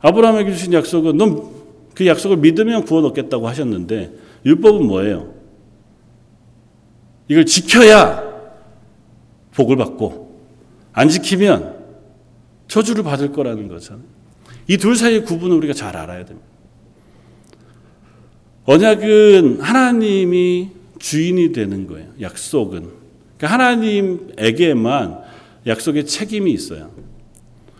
아브라함에게 0.00 0.52
주신 0.52 0.72
약속은 0.72 1.16
넌 1.16 1.56
그 1.96 2.06
약속을 2.06 2.36
믿으면 2.36 2.84
구원 2.84 3.06
얻겠다고 3.06 3.48
하셨는데 3.48 4.12
율법은 4.44 4.86
뭐예요? 4.86 5.32
이걸 7.26 7.46
지켜야 7.46 8.22
복을 9.54 9.76
받고 9.76 10.42
안 10.92 11.08
지키면 11.08 11.74
저주를 12.68 13.02
받을 13.02 13.32
거라는 13.32 13.68
거잖아요. 13.68 14.04
이 14.68 14.76
둘 14.76 14.94
사이의 14.94 15.24
구분을 15.24 15.56
우리가 15.56 15.72
잘 15.72 15.96
알아야 15.96 16.26
됩니다. 16.26 16.46
언약은 18.66 19.60
하나님이 19.62 20.70
주인이 20.98 21.52
되는 21.52 21.86
거예요. 21.86 22.08
약속은. 22.20 22.90
그러니까 23.38 23.46
하나님에게만 23.46 25.18
약속의 25.66 26.04
책임이 26.06 26.52
있어요. 26.52 26.90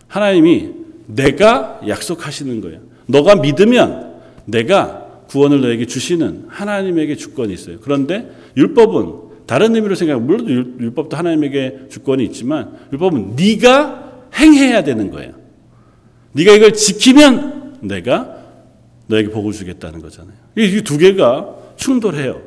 하나님이 0.08 0.85
내가 1.06 1.80
약속하시는 1.86 2.60
거예요. 2.60 2.80
너가 3.06 3.36
믿으면 3.36 4.14
내가 4.44 5.06
구원을 5.28 5.60
너에게 5.60 5.86
주시는 5.86 6.44
하나님에게 6.48 7.16
주권이 7.16 7.52
있어요. 7.52 7.78
그런데 7.80 8.30
율법은 8.56 9.26
다른 9.46 9.74
의미로 9.76 9.94
생각하면 9.94 10.26
물론 10.26 10.48
율법도 10.80 11.16
하나님에게 11.16 11.86
주권이 11.90 12.24
있지만 12.24 12.72
율법은 12.92 13.36
네가 13.36 14.28
행해야 14.34 14.82
되는 14.84 15.10
거예요. 15.10 15.32
네가 16.32 16.52
이걸 16.52 16.72
지키면 16.72 17.78
내가 17.82 18.36
너에게 19.06 19.30
복을 19.30 19.52
주겠다는 19.52 20.00
거잖아요. 20.00 20.34
이 20.56 20.82
두 20.82 20.98
개가 20.98 21.54
충돌해요. 21.76 22.42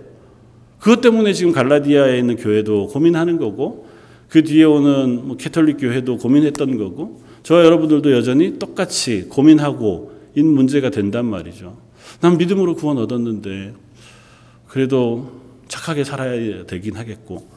그것 0.80 1.02
때문에 1.02 1.34
지금 1.34 1.52
갈라디아에 1.52 2.18
있는 2.18 2.36
교회도 2.38 2.88
고민하는 2.88 3.38
거고 3.38 3.88
그 4.28 4.44
뒤에 4.44 4.64
오는 4.64 5.28
뭐 5.28 5.38
캐톨릭 5.38 5.78
교회도 5.80 6.18
고민했던 6.18 6.78
거고 6.78 7.22
저와 7.44 7.64
여러분들도 7.66 8.12
여전히 8.12 8.60
똑같이 8.60 9.24
고민하고 9.30 10.12
있는 10.36 10.54
문제가 10.54 10.90
된단 10.90 11.26
말이죠. 11.26 11.78
난 12.22 12.38
믿음으로 12.38 12.76
구원 12.76 12.98
얻었는데 12.98 13.74
그래도 14.68 15.32
착하게 15.68 16.04
살아야 16.04 16.66
되긴 16.66 16.96
하겠고 16.96 17.48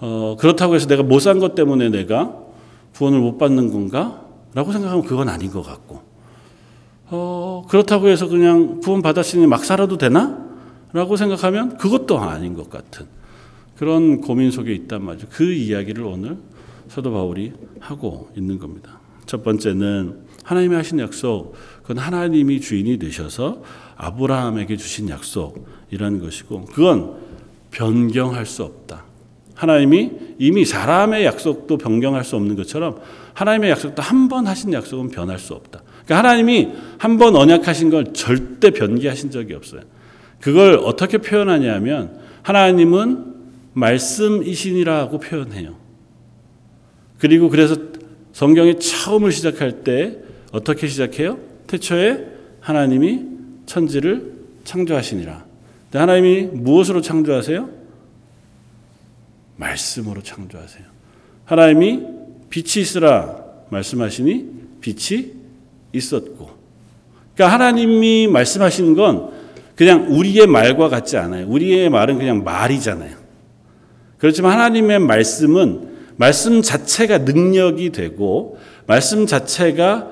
어, 0.00 0.36
그렇다고 0.38 0.74
해서 0.74 0.86
내가 0.86 1.02
못 1.02 1.20
산 1.20 1.38
것 1.38 1.54
때문에 1.54 1.88
내가 1.88 2.36
구원을 2.94 3.20
못 3.20 3.38
받는 3.38 3.72
건가? 3.72 4.22
라고 4.54 4.70
생각하면 4.72 5.04
그건 5.04 5.28
아닌 5.28 5.50
것 5.50 5.62
같고 5.62 6.02
어, 7.10 7.64
그렇다고 7.68 8.08
해서 8.08 8.28
그냥 8.28 8.80
구원 8.80 9.02
받았으니 9.02 9.46
막 9.46 9.64
살아도 9.64 9.98
되나? 9.98 10.44
라고 10.92 11.16
생각하면 11.16 11.76
그것도 11.76 12.18
아닌 12.20 12.54
것 12.54 12.70
같은 12.70 13.06
그런 13.76 14.20
고민 14.20 14.50
속에 14.52 14.72
있단 14.72 15.02
말이죠. 15.04 15.26
그 15.30 15.52
이야기를 15.52 16.04
오늘 16.04 16.36
사도 16.88 17.10
바울이 17.12 17.52
하고 17.80 18.28
있는 18.36 18.58
겁니다. 18.60 19.00
첫 19.26 19.42
번째는 19.44 20.24
하나님이 20.44 20.74
하신 20.74 20.98
약속, 21.00 21.54
그건 21.82 21.98
하나님이 21.98 22.60
주인이 22.60 22.98
되셔서 22.98 23.62
아브라함에게 23.96 24.76
주신 24.76 25.08
약속이라는 25.08 26.20
것이고, 26.20 26.66
그건 26.66 27.16
변경할 27.70 28.46
수 28.46 28.62
없다. 28.62 29.04
하나님이 29.54 30.10
이미 30.38 30.64
사람의 30.64 31.24
약속도 31.24 31.78
변경할 31.78 32.24
수 32.24 32.34
없는 32.36 32.56
것처럼 32.56 33.00
하나님의 33.34 33.70
약속도 33.70 34.02
한 34.02 34.28
번 34.28 34.46
하신 34.46 34.72
약속은 34.72 35.10
변할 35.10 35.38
수 35.38 35.54
없다. 35.54 35.82
그러니까 36.04 36.18
하나님이 36.18 36.68
한 36.98 37.18
번 37.18 37.36
언약하신 37.36 37.90
걸 37.90 38.12
절대 38.12 38.70
변기하신 38.70 39.30
적이 39.30 39.54
없어요. 39.54 39.82
그걸 40.40 40.80
어떻게 40.82 41.18
표현하냐면 41.18 42.18
하나님은 42.42 43.34
말씀이신이라고 43.74 45.18
표현해요. 45.20 45.76
그리고 47.18 47.48
그래서 47.48 47.76
성경이 48.34 48.80
처음을 48.80 49.30
시작할 49.30 49.84
때 49.84 50.18
어떻게 50.50 50.88
시작해요? 50.88 51.38
태초에 51.68 52.26
하나님이 52.60 53.22
천지를 53.64 54.32
창조하시니라. 54.64 55.44
하나님이 55.92 56.48
무엇으로 56.52 57.00
창조하세요? 57.00 57.70
말씀으로 59.56 60.20
창조하세요. 60.22 60.84
하나님이 61.44 62.02
빛이 62.50 62.82
있으라 62.82 63.40
말씀하시니 63.70 64.50
빛이 64.80 65.32
있었고. 65.92 66.50
그러니까 67.34 67.54
하나님이 67.54 68.26
말씀하시는 68.26 68.94
건 68.94 69.30
그냥 69.76 70.08
우리의 70.10 70.48
말과 70.48 70.88
같지 70.88 71.16
않아요. 71.16 71.46
우리의 71.46 71.88
말은 71.88 72.18
그냥 72.18 72.42
말이잖아요. 72.42 73.16
그렇지만 74.18 74.52
하나님의 74.52 74.98
말씀은 74.98 75.93
말씀 76.16 76.62
자체가 76.62 77.18
능력이 77.18 77.90
되고 77.90 78.58
말씀 78.86 79.26
자체가 79.26 80.10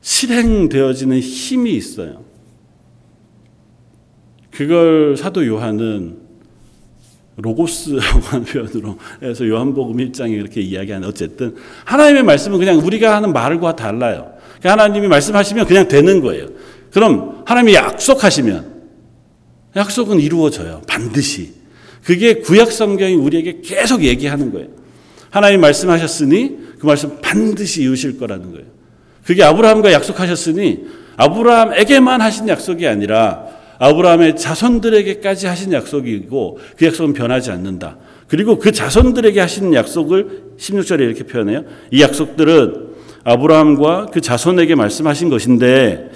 실행되어지는 0.00 1.20
힘이 1.20 1.74
있어요. 1.74 2.24
그걸 4.50 5.16
사도 5.16 5.46
요한은 5.46 6.18
로고스라고 7.36 8.20
하는 8.20 8.44
표현으로 8.44 8.98
해서 9.22 9.48
요한복음 9.48 9.96
1장에 9.96 10.32
이렇게 10.32 10.60
이야기하는 10.60 11.08
어쨌든 11.08 11.56
하나님의 11.84 12.24
말씀은 12.24 12.58
그냥 12.58 12.78
우리가 12.78 13.16
하는 13.16 13.32
말과 13.32 13.74
달라요. 13.74 14.34
그러니까 14.58 14.72
하나님이 14.72 15.08
말씀하시면 15.08 15.66
그냥 15.66 15.88
되는 15.88 16.20
거예요. 16.20 16.48
그럼 16.90 17.42
하나님이 17.46 17.74
약속하시면 17.74 18.72
약속은 19.76 20.20
이루어져요. 20.20 20.82
반드시. 20.86 21.54
그게 22.04 22.34
구약 22.40 22.70
성경이 22.70 23.14
우리에게 23.14 23.60
계속 23.62 24.02
얘기하는 24.02 24.52
거예요. 24.52 24.81
하나님 25.32 25.62
말씀하셨으니 25.62 26.58
그 26.78 26.84
말씀 26.84 27.18
반드시 27.22 27.82
이루실 27.82 28.18
거라는 28.18 28.52
거예요. 28.52 28.66
그게 29.24 29.42
아브라함과 29.42 29.90
약속하셨으니 29.92 30.84
아브라함에게만 31.16 32.20
하신 32.20 32.48
약속이 32.48 32.86
아니라 32.86 33.46
아브라함의 33.78 34.36
자손들에게까지 34.36 35.46
하신 35.46 35.72
약속이고 35.72 36.58
그 36.76 36.84
약속은 36.84 37.14
변하지 37.14 37.50
않는다. 37.50 37.96
그리고 38.28 38.58
그 38.58 38.72
자손들에게 38.72 39.40
하신 39.40 39.72
약속을 39.72 40.56
16절에 40.58 41.00
이렇게 41.00 41.24
표현해요. 41.24 41.64
이 41.90 42.02
약속들은 42.02 42.92
아브라함과 43.24 44.08
그 44.12 44.20
자손에게 44.20 44.74
말씀하신 44.74 45.30
것인데 45.30 46.10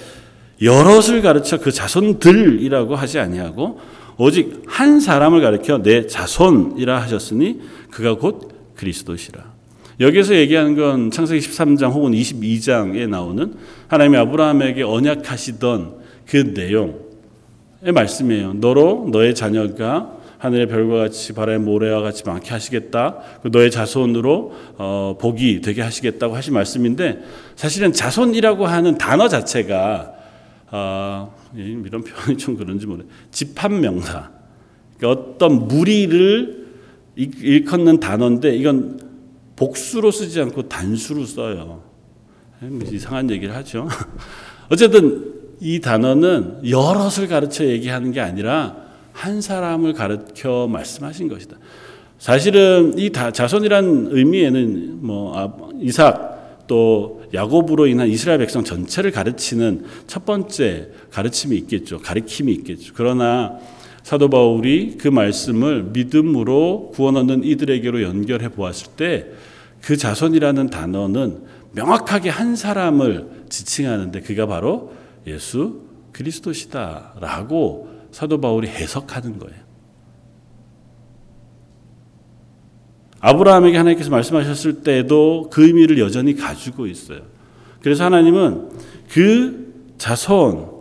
여럿을 0.61 1.23
가르쳐 1.23 1.57
그 1.57 1.73
자손들이라고 1.73 2.95
하지 2.95 3.19
아니하고 3.19 3.81
오직 4.19 4.63
한 4.67 5.01
사람을 5.01 5.41
가르쳐 5.41 5.79
내 5.83 6.07
자손이라 6.07 7.01
하셨으니 7.01 7.61
그가 7.91 8.17
곧 8.17 8.56
그리스도시라. 8.77 9.57
여기서 9.99 10.35
얘기하는 10.37 10.75
건 10.77 11.11
창세기 11.11 11.47
13장 11.47 11.93
혹은 11.93 12.13
22장에 12.13 13.09
나오는 13.09 13.55
하나님이 13.89 14.19
아브라함에게 14.19 14.83
언약하시던 14.83 15.97
그 16.27 16.37
내용의 16.37 17.93
말씀이에요. 17.95 18.55
너로 18.55 19.09
너의 19.11 19.35
자녀가 19.35 20.13
하늘의 20.39 20.69
별과 20.69 20.97
같이 20.97 21.33
바람의 21.33 21.61
모래와 21.61 22.03
같이 22.03 22.25
많게 22.27 22.51
하시겠다. 22.51 23.17
그 23.43 23.49
너의 23.49 23.71
자손으로 23.71 24.55
어, 24.77 25.17
복이 25.19 25.63
되게 25.63 25.81
하시겠다고 25.81 26.37
하신 26.37 26.53
말씀인데 26.53 27.21
사실은 27.57 27.93
자손이라고 27.93 28.67
하는 28.67 28.99
단어 28.99 29.29
자체가 29.29 30.13
어, 30.73 31.35
이런 31.55 32.05
표현이 32.05 32.37
좀 32.37 32.57
그런지 32.57 32.87
모르. 32.87 33.05
집합명사. 33.31 34.31
그러니까 34.99 35.23
어떤 35.23 35.69
무리를 35.69 36.56
일컫는 37.17 38.01
단어인데 38.01 38.55
이건 38.57 39.01
복수로 39.57 40.11
쓰지 40.11 40.41
않고 40.41 40.69
단수로 40.69 41.25
써요. 41.25 41.83
이상한 42.93 43.31
얘기를 43.31 43.55
하죠. 43.57 43.89
어쨌든 44.71 45.35
이 45.61 45.81
단어는 45.81 46.69
여럿을 46.69 47.29
가르쳐 47.29 47.65
얘기하는 47.65 48.13
게 48.13 48.21
아니라 48.21 48.77
한 49.13 49.41
사람을 49.41 49.95
가르쳐 49.95 50.69
말씀하신 50.71 51.29
것이다. 51.29 51.57
사실은 52.19 52.99
이 52.99 53.11
자손이란 53.11 54.09
의미에는 54.11 55.07
뭐 55.07 55.39
아, 55.39 55.53
이삭 55.81 56.67
또 56.67 57.23
야곱으로 57.33 57.87
인한 57.87 58.09
이스라엘 58.09 58.39
백성 58.39 58.65
전체를 58.65 59.11
가르치는 59.11 59.85
첫 60.07 60.25
번째 60.25 60.89
가르침이 61.11 61.57
있겠죠. 61.57 61.99
가르침이 61.99 62.53
있겠죠. 62.53 62.93
그러나 62.97 63.59
사도 64.07 64.31
바울이 64.31 64.99
그 64.99 65.09
말씀을 65.09 65.83
믿음으로 65.93 66.93
구원 66.95 67.17
얻는 67.17 67.43
이들에게로 67.43 68.03
연결해 68.05 68.51
보았을 68.51 68.93
때 68.97 69.33
그 69.87 69.97
자손이라는 69.97 70.69
단어는 70.69 71.45
명확하게 71.71 72.29
한 72.29 72.57
사람을 72.57 73.45
지칭하는데 73.49 74.21
그가 74.23 74.47
바로 74.47 74.93
예수 75.29 75.83
그리스도시다라고 76.11 77.89
사도 78.11 78.41
바울이 78.41 78.67
해석하는 78.67 79.39
거예요. 79.39 79.67
아브라함에게 83.21 83.77
하나님께서 83.77 84.11
말씀하셨을 84.11 84.83
때도 84.83 85.51
그 85.53 85.67
의미를 85.67 85.99
여전히 86.01 86.35
가지고 86.35 86.89
있어요. 86.89 87.21
그래서 87.81 88.05
하나님은 88.05 88.71
그 89.09 89.93
자손 89.99 90.76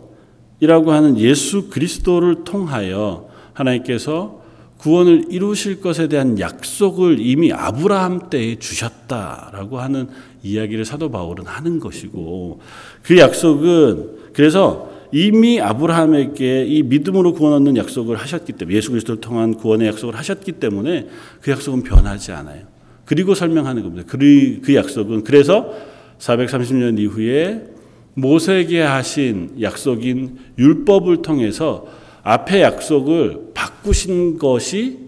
이라고 0.60 0.92
하는 0.92 1.18
예수 1.18 1.68
그리스도를 1.68 2.44
통하여 2.44 3.28
하나님께서 3.52 4.42
구원을 4.78 5.26
이루실 5.30 5.80
것에 5.80 6.08
대한 6.08 6.38
약속을 6.38 7.18
이미 7.18 7.52
아브라함 7.52 8.30
때에 8.30 8.58
주셨다라고 8.58 9.80
하는 9.80 10.08
이야기를 10.42 10.84
사도 10.84 11.10
바울은 11.10 11.46
하는 11.46 11.80
것이고 11.80 12.60
그 13.02 13.18
약속은 13.18 14.32
그래서 14.32 14.90
이미 15.12 15.60
아브라함에게 15.60 16.66
이 16.66 16.82
믿음으로 16.82 17.32
구원 17.32 17.54
얻는 17.54 17.76
약속을 17.76 18.16
하셨기 18.16 18.52
때문에 18.52 18.76
예수 18.76 18.90
그리스도를 18.90 19.20
통한 19.20 19.54
구원의 19.54 19.88
약속을 19.88 20.14
하셨기 20.16 20.52
때문에 20.52 21.08
그 21.40 21.50
약속은 21.50 21.82
변하지 21.82 22.32
않아요. 22.32 22.64
그리고 23.04 23.34
설명하는 23.34 23.82
겁니다. 23.82 24.04
그, 24.06 24.18
그 24.62 24.74
약속은 24.74 25.24
그래서 25.24 25.72
430년 26.18 26.98
이후에 26.98 27.75
모세에게 28.16 28.80
하신 28.80 29.58
약속인 29.60 30.38
율법을 30.58 31.20
통해서 31.22 31.86
앞의 32.22 32.62
약속을 32.62 33.50
바꾸신 33.54 34.38
것이 34.38 34.98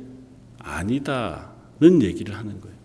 아니다는 0.59 2.03
얘기를 2.03 2.37
하는 2.37 2.61
거예요. 2.61 2.77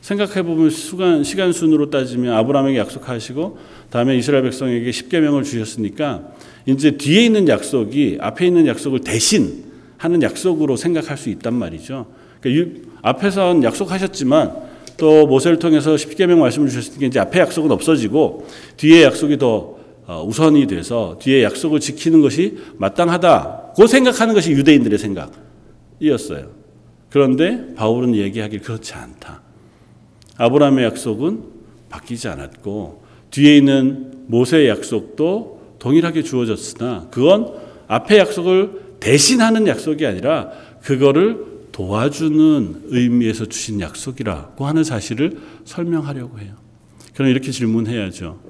생각해 0.00 0.42
보면 0.42 0.70
시간 0.70 1.22
시간 1.22 1.52
순으로 1.52 1.90
따지면 1.90 2.32
아브라함에게 2.34 2.78
약속하시고 2.78 3.58
다음에 3.90 4.16
이스라엘 4.16 4.42
백성에게 4.44 4.90
십계명을 4.90 5.42
주셨으니까 5.42 6.32
이제 6.64 6.92
뒤에 6.92 7.26
있는 7.26 7.48
약속이 7.48 8.18
앞에 8.20 8.46
있는 8.46 8.66
약속을 8.66 9.00
대신 9.00 9.64
하는 9.98 10.22
약속으로 10.22 10.76
생각할 10.76 11.18
수 11.18 11.28
있단 11.28 11.54
말이죠. 11.54 12.06
그러니까 12.40 12.80
앞에선 13.02 13.64
약속하셨지만 13.64 14.65
또 14.96 15.26
모세를 15.26 15.58
통해서 15.58 15.96
십계명 15.96 16.40
말씀을 16.40 16.68
주셨으니까 16.68 17.06
이제 17.06 17.20
앞에 17.20 17.40
약속은 17.40 17.70
없어지고 17.70 18.46
뒤에 18.76 19.04
약속이 19.04 19.38
더 19.38 19.76
어, 20.06 20.24
우선이 20.24 20.66
돼서 20.68 21.18
뒤에 21.20 21.42
약속을 21.42 21.80
지키는 21.80 22.22
것이 22.22 22.58
마땅하다고 22.76 23.86
생각하는 23.86 24.34
것이 24.34 24.52
유대인들의 24.52 24.98
생각이었어요. 24.98 26.50
그런데 27.10 27.74
바울은 27.74 28.14
얘기하길 28.14 28.60
그렇지 28.60 28.94
않다. 28.94 29.42
아브라함의 30.36 30.84
약속은 30.84 31.42
바뀌지 31.88 32.28
않았고 32.28 33.02
뒤에 33.30 33.56
있는 33.56 34.12
모세의 34.26 34.68
약속도 34.68 35.60
동일하게 35.78 36.22
주어졌으나 36.22 37.08
그건 37.10 37.54
앞의 37.88 38.18
약속을 38.18 38.96
대신하는 39.00 39.66
약속이 39.66 40.06
아니라 40.06 40.50
그거를 40.82 41.55
도와주는 41.76 42.84
의미에서 42.86 43.44
주신 43.44 43.82
약속이라고 43.82 44.66
하는 44.66 44.82
사실을 44.82 45.38
설명하려고 45.66 46.38
해요. 46.38 46.54
그럼 47.12 47.28
이렇게 47.28 47.50
질문해야죠. 47.50 48.40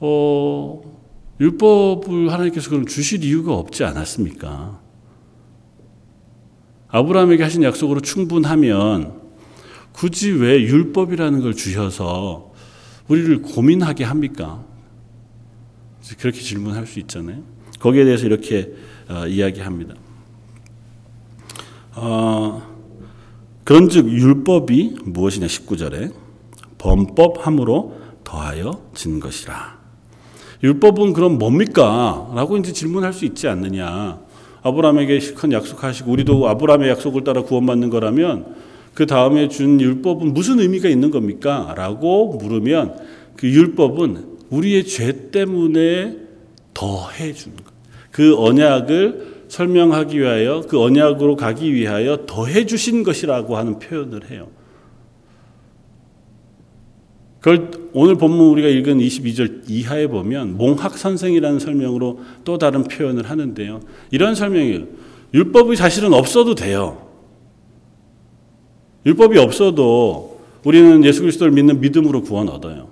어, 0.00 1.02
율법을 1.38 2.32
하나님께서 2.32 2.70
그럼 2.70 2.86
주실 2.86 3.24
이유가 3.24 3.52
없지 3.52 3.84
않았습니까? 3.84 4.80
아브라함에게 6.88 7.42
하신 7.42 7.62
약속으로 7.62 8.00
충분하면 8.00 9.20
굳이 9.92 10.30
왜 10.30 10.58
율법이라는 10.62 11.42
걸 11.42 11.52
주셔서 11.52 12.54
우리를 13.08 13.42
고민하게 13.42 14.04
합니까? 14.04 14.64
그렇게 16.18 16.40
질문할 16.40 16.86
수 16.86 17.00
있잖아요. 17.00 17.42
거기에 17.80 18.06
대해서 18.06 18.24
이렇게 18.24 18.72
어, 19.10 19.26
이야기합니다. 19.26 20.05
어, 21.96 22.62
그런즉 23.64 24.08
율법이 24.08 24.96
무엇이냐 25.04 25.46
19절에 25.46 26.12
범법함으로 26.78 27.96
더하여 28.22 28.82
진 28.94 29.18
것이라. 29.18 29.76
율법은 30.62 31.14
그럼 31.14 31.38
뭡니까? 31.38 32.30
라고 32.34 32.56
이제 32.58 32.72
질문할 32.72 33.12
수 33.12 33.24
있지 33.24 33.48
않느냐. 33.48 34.20
아브라함에게 34.62 35.18
큰 35.34 35.52
약속하시고 35.52 36.10
우리도 36.10 36.48
아브라함의 36.48 36.90
약속을 36.90 37.24
따라 37.24 37.42
구원받는 37.42 37.88
거라면 37.90 38.56
그 38.94 39.06
다음에 39.06 39.48
준 39.48 39.80
율법은 39.80 40.34
무슨 40.34 40.60
의미가 40.60 40.88
있는 40.88 41.10
겁니까? 41.10 41.74
라고 41.76 42.34
물으면 42.36 42.96
그 43.36 43.48
율법은 43.48 44.36
우리의 44.50 44.86
죄 44.86 45.30
때문에 45.30 46.16
더해 46.74 47.32
준 47.32 47.54
것. 47.56 47.64
그 48.10 48.36
언약을 48.36 49.35
설명하기 49.48 50.18
위하여 50.20 50.62
그 50.68 50.80
언약으로 50.80 51.36
가기 51.36 51.72
위하여 51.72 52.24
더해 52.26 52.66
주신 52.66 53.02
것이라고 53.02 53.56
하는 53.56 53.78
표현을 53.78 54.30
해요. 54.30 54.48
그걸 57.40 57.70
오늘 57.92 58.16
본문 58.16 58.48
우리가 58.48 58.68
읽은 58.68 58.98
22절 58.98 59.62
이하에 59.68 60.08
보면 60.08 60.56
몽학 60.56 60.98
선생이라는 60.98 61.60
설명으로 61.60 62.20
또 62.44 62.58
다른 62.58 62.82
표현을 62.82 63.30
하는데요. 63.30 63.80
이런 64.10 64.34
설명이에요. 64.34 64.84
율법이 65.32 65.76
사실은 65.76 66.12
없어도 66.12 66.54
돼요. 66.54 67.06
율법이 69.06 69.38
없어도 69.38 70.40
우리는 70.64 71.04
예수 71.04 71.20
그리스도를 71.20 71.52
믿는 71.52 71.80
믿음으로 71.80 72.22
구원 72.22 72.48
얻어요. 72.48 72.88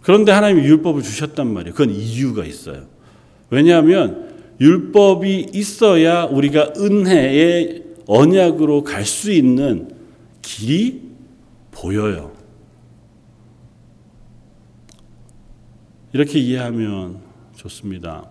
그런데 0.00 0.32
하나님이 0.32 0.66
율법을 0.66 1.02
주셨단 1.02 1.52
말이에요. 1.52 1.74
그건 1.74 1.94
이유가 1.94 2.44
있어요. 2.44 2.86
왜냐하면 3.50 4.27
율법이 4.60 5.50
있어야 5.52 6.24
우리가 6.24 6.72
은혜의 6.76 7.84
언약으로 8.06 8.84
갈 8.84 9.04
수 9.04 9.30
있는 9.32 9.94
길이 10.42 11.02
보여요. 11.70 12.32
이렇게 16.12 16.38
이해하면 16.38 17.18
좋습니다. 17.54 18.24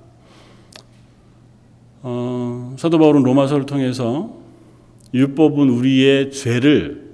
어, 2.01 2.75
사도 2.77 2.97
바울은 2.97 3.23
로마서를 3.23 3.65
통해서 3.65 4.35
율법은 5.13 5.69
우리의 5.69 6.31
죄를 6.31 7.07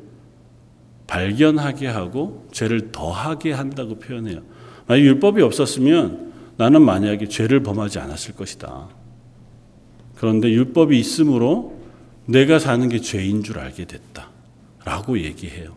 발견하게 1.08 1.88
하고 1.88 2.48
죄를 2.52 2.92
더하게 2.92 3.52
한다고 3.52 4.00
표현해요. 4.00 4.42
만약 4.88 5.04
율법이 5.04 5.42
없었으면 5.42 6.34
나는 6.58 6.82
만약에 6.82 7.28
죄를 7.28 7.62
범하지 7.62 8.00
않았을 8.00 8.36
것이다. 8.36 8.90
그런데 10.24 10.50
율법이 10.50 10.98
있으므로 10.98 11.74
내가 12.28 12.58
사는 12.58 12.88
게 12.88 13.02
죄인 13.02 13.44
줄 13.44 13.60
알게 13.60 13.84
됐다. 13.84 14.30
라고 14.86 15.20
얘기해요. 15.20 15.76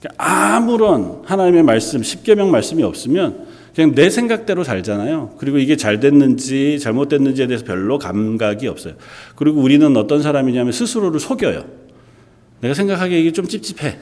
그러니까 0.00 0.24
아무런 0.24 1.20
하나님의 1.26 1.62
말씀, 1.62 2.02
십계명 2.02 2.50
말씀이 2.50 2.82
없으면 2.82 3.46
그냥 3.74 3.94
내 3.94 4.08
생각대로 4.08 4.64
살잖아요. 4.64 5.34
그리고 5.36 5.58
이게 5.58 5.76
잘 5.76 6.00
됐는지 6.00 6.78
잘못됐는지에 6.80 7.48
대해서 7.48 7.66
별로 7.66 7.98
감각이 7.98 8.66
없어요. 8.66 8.94
그리고 9.34 9.60
우리는 9.60 9.94
어떤 9.94 10.22
사람이냐면 10.22 10.72
스스로를 10.72 11.20
속여요. 11.20 11.66
내가 12.62 12.72
생각하기에 12.72 13.20
이게 13.20 13.32
좀 13.32 13.46
찝찝해. 13.46 13.98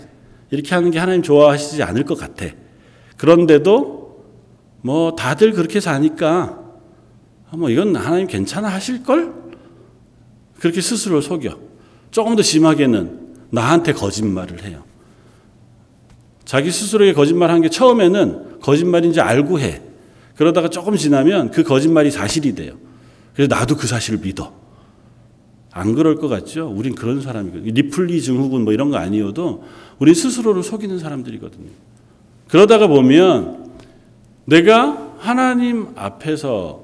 이렇게 0.53 0.72
하는 0.72 0.92
게 0.92 1.00
하나님 1.00 1.22
좋아하시지 1.22 1.83
않을 1.83 2.05
것 2.05 2.16
같아. 2.16 2.46
그런데도 3.16 4.22
뭐 4.83 5.16
다들 5.16 5.50
그렇게 5.50 5.81
사니까 5.81 6.63
뭐 7.56 7.70
이건 7.70 7.94
하나님 7.96 8.26
괜찮아 8.26 8.68
하실걸? 8.68 9.32
그렇게 10.58 10.80
스스로를 10.80 11.22
속여. 11.22 11.58
조금 12.10 12.36
더 12.36 12.42
심하게는 12.42 13.34
나한테 13.50 13.92
거짓말을 13.92 14.62
해요. 14.64 14.82
자기 16.44 16.70
스스로에게 16.70 17.12
거짓말 17.14 17.50
한 17.50 17.60
게 17.62 17.68
처음에는 17.68 18.60
거짓말인지 18.60 19.20
알고 19.20 19.60
해. 19.60 19.80
그러다가 20.36 20.68
조금 20.68 20.96
지나면 20.96 21.50
그 21.50 21.62
거짓말이 21.62 22.10
사실이 22.10 22.54
돼요. 22.54 22.76
그래서 23.34 23.54
나도 23.54 23.76
그 23.76 23.86
사실을 23.86 24.20
믿어. 24.20 24.52
안 25.72 25.94
그럴 25.94 26.16
것 26.16 26.28
같죠? 26.28 26.68
우린 26.68 26.94
그런 26.94 27.20
사람이거든요. 27.20 27.72
리플리 27.72 28.22
증후군 28.22 28.62
뭐 28.64 28.72
이런 28.72 28.90
거 28.90 28.96
아니어도 28.96 29.64
우리 29.98 30.14
스스로를 30.14 30.62
속이는 30.62 30.98
사람들이거든요. 30.98 31.68
그러다가 32.48 32.86
보면 32.86 33.72
내가 34.44 35.14
하나님 35.18 35.88
앞에서 35.96 36.83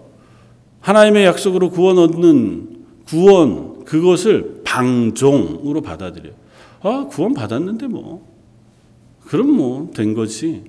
하나님의 0.80 1.24
약속으로 1.26 1.70
구원 1.70 1.98
얻는 1.98 2.78
구원 3.06 3.84
그것을 3.84 4.62
방종으로 4.64 5.80
받아들여요. 5.82 6.32
아, 6.82 7.06
구원 7.10 7.34
받았는데 7.34 7.86
뭐. 7.88 8.26
그럼 9.26 9.50
뭐 9.50 9.90
된 9.94 10.14
거지. 10.14 10.64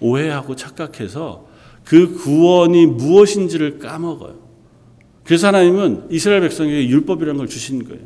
오해하고 0.00 0.54
착각해서 0.54 1.46
그 1.84 2.14
구원이 2.14 2.86
무엇인지를 2.86 3.78
까먹어요. 3.78 4.36
그래서 5.24 5.48
하나님은 5.48 6.04
이스라엘 6.10 6.40
백성에게 6.42 6.88
율법이라는 6.88 7.36
걸 7.38 7.48
주신 7.48 7.84
거예요. 7.84 8.00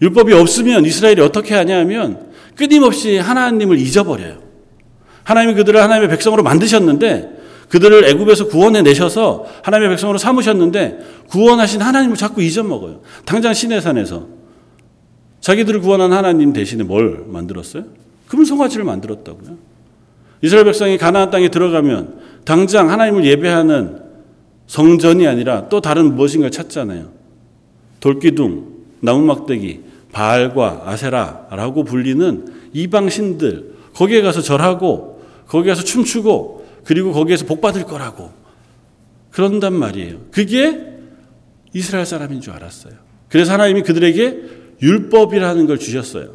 율법이 0.00 0.32
없으면 0.32 0.84
이스라엘이 0.84 1.20
어떻게 1.20 1.54
하냐면 1.54 2.30
끊임없이 2.54 3.16
하나님을 3.18 3.78
잊어버려요. 3.78 4.38
하나님이 5.24 5.54
그들을 5.54 5.80
하나님의 5.80 6.08
백성으로 6.10 6.42
만드셨는데 6.42 7.35
그들을 7.68 8.04
애굽에서 8.04 8.48
구원해 8.48 8.82
내셔서 8.82 9.46
하나님의 9.62 9.90
백성으로 9.90 10.18
삼으셨는데 10.18 10.98
구원하신 11.28 11.82
하나님을 11.82 12.16
자꾸 12.16 12.42
잊어먹어요. 12.42 13.00
당장 13.24 13.54
시내산에서 13.54 14.26
자기들을 15.40 15.80
구원한 15.80 16.12
하나님 16.12 16.52
대신에 16.52 16.84
뭘 16.84 17.24
만들었어요? 17.26 17.84
금송아지를 18.28 18.84
만들었다고요. 18.84 19.56
이스라엘 20.42 20.64
백성이 20.64 20.98
가나안 20.98 21.30
땅에 21.30 21.48
들어가면 21.48 22.20
당장 22.44 22.90
하나님을 22.90 23.24
예배하는 23.24 24.02
성전이 24.66 25.26
아니라 25.26 25.68
또 25.68 25.80
다른 25.80 26.14
무엇인가를 26.14 26.50
찾잖아요. 26.50 27.08
돌기둥, 28.00 28.66
나무막대기, 29.00 29.80
바알과 30.12 30.82
아세라라고 30.86 31.84
불리는 31.84 32.46
이방 32.72 33.10
신들 33.10 33.74
거기에 33.94 34.22
가서 34.22 34.40
절하고 34.40 35.22
거기 35.46 35.68
가서 35.68 35.82
춤추고 35.82 36.55
그리고 36.86 37.12
거기에서 37.12 37.44
복 37.44 37.60
받을 37.60 37.84
거라고 37.84 38.30
그런단 39.30 39.74
말이에요. 39.74 40.18
그게 40.30 40.80
이스라엘 41.74 42.06
사람인 42.06 42.40
줄 42.40 42.52
알았어요. 42.54 42.94
그래서 43.28 43.52
하나님이 43.52 43.82
그들에게 43.82 44.42
율법이라는 44.80 45.66
걸 45.66 45.78
주셨어요. 45.78 46.30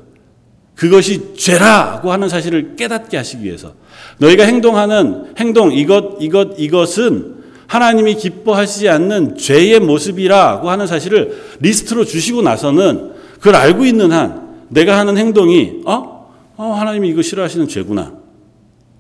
그것이 0.76 1.36
죄라고 1.36 2.12
하는 2.12 2.28
사실을 2.28 2.76
깨닫게 2.76 3.18
하시기 3.18 3.44
위해서 3.44 3.74
너희가 4.20 4.44
행동하는 4.44 5.34
행동 5.38 5.72
이것 5.72 6.18
이것 6.20 6.56
이것은 6.58 7.42
하나님이 7.68 8.16
기뻐하시지 8.16 8.90
않는 8.90 9.38
죄의 9.38 9.80
모습이라고 9.80 10.70
하는 10.70 10.86
사실을 10.86 11.42
리스트로 11.62 12.04
주시고 12.04 12.42
나서는 12.42 13.14
그걸 13.36 13.56
알고 13.56 13.86
있는 13.86 14.12
한 14.12 14.66
내가 14.70 14.98
하는 14.98 15.18
행동이 15.18 15.82
어? 15.86 16.30
어 16.58 16.74
하나님이 16.74 17.10
이거 17.10 17.22
싫어하시는 17.22 17.68
죄구나. 17.70 18.14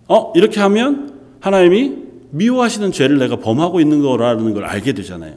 어 0.07 0.31
이렇게 0.35 0.59
하면 0.61 1.10
하나님이 1.41 1.97
미워하시는 2.31 2.91
죄를 2.93 3.17
내가 3.17 3.35
범하고 3.35 3.81
있는 3.81 4.01
거라는 4.01 4.53
걸 4.53 4.63
알게 4.63 4.93
되잖아요. 4.93 5.35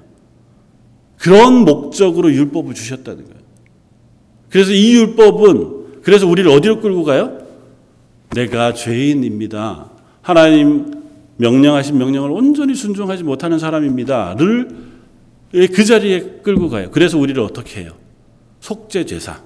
그런 1.19 1.65
목적으로 1.65 2.33
율법을 2.33 2.75
주셨다는 2.75 3.25
거예요. 3.25 3.41
그래서 4.51 4.73
이 4.73 4.95
율법은 4.95 6.03
그래서 6.03 6.29
우리를 6.29 6.49
어디로 6.51 6.81
끌고 6.81 7.03
가요? 7.03 7.39
내가 8.35 8.73
죄인입니다. 8.75 9.91
하나님 10.23 11.03
명령하신 11.37 11.99
명령을 11.99 12.31
온전히 12.31 12.75
순종하지 12.75 13.25
못하는 13.25 13.59
사람입니다를 13.59 14.69
그 15.53 15.85
자리에 15.85 16.41
끌고 16.43 16.69
가요. 16.69 16.91
그래서 16.91 17.19
우리를 17.19 17.43
어떻게 17.43 17.81
해요? 17.81 17.93
속죄 18.61 19.07
제사. 19.07 19.41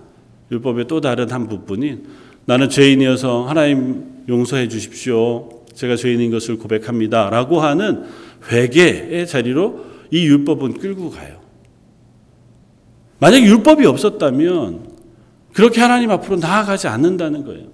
율법의 0.51 0.87
또 0.89 1.01
다른 1.01 1.31
한 1.31 1.47
부분인 1.47 2.07
나는 2.45 2.69
죄인이어서 2.69 3.45
하나님 3.45 4.05
용서해 4.29 4.69
주십시오. 4.69 5.58
제가 5.79 5.95
죄인인 5.95 6.33
것을 6.33 6.59
고백합니다. 6.59 7.31
라고 7.31 7.61
하는 7.61 8.03
회개의 8.51 9.29
자리로 9.29 9.85
이 10.11 10.27
율법은 10.27 10.79
끌고 10.79 11.11
가요. 11.11 11.39
만약 13.21 13.43
율법이 13.43 13.87
없었다면 13.87 14.91
그렇게 15.53 15.81
하나님 15.81 16.11
앞으로 16.11 16.37
나아가지 16.37 16.89
않는다는 16.89 17.45
거예요. 17.45 17.69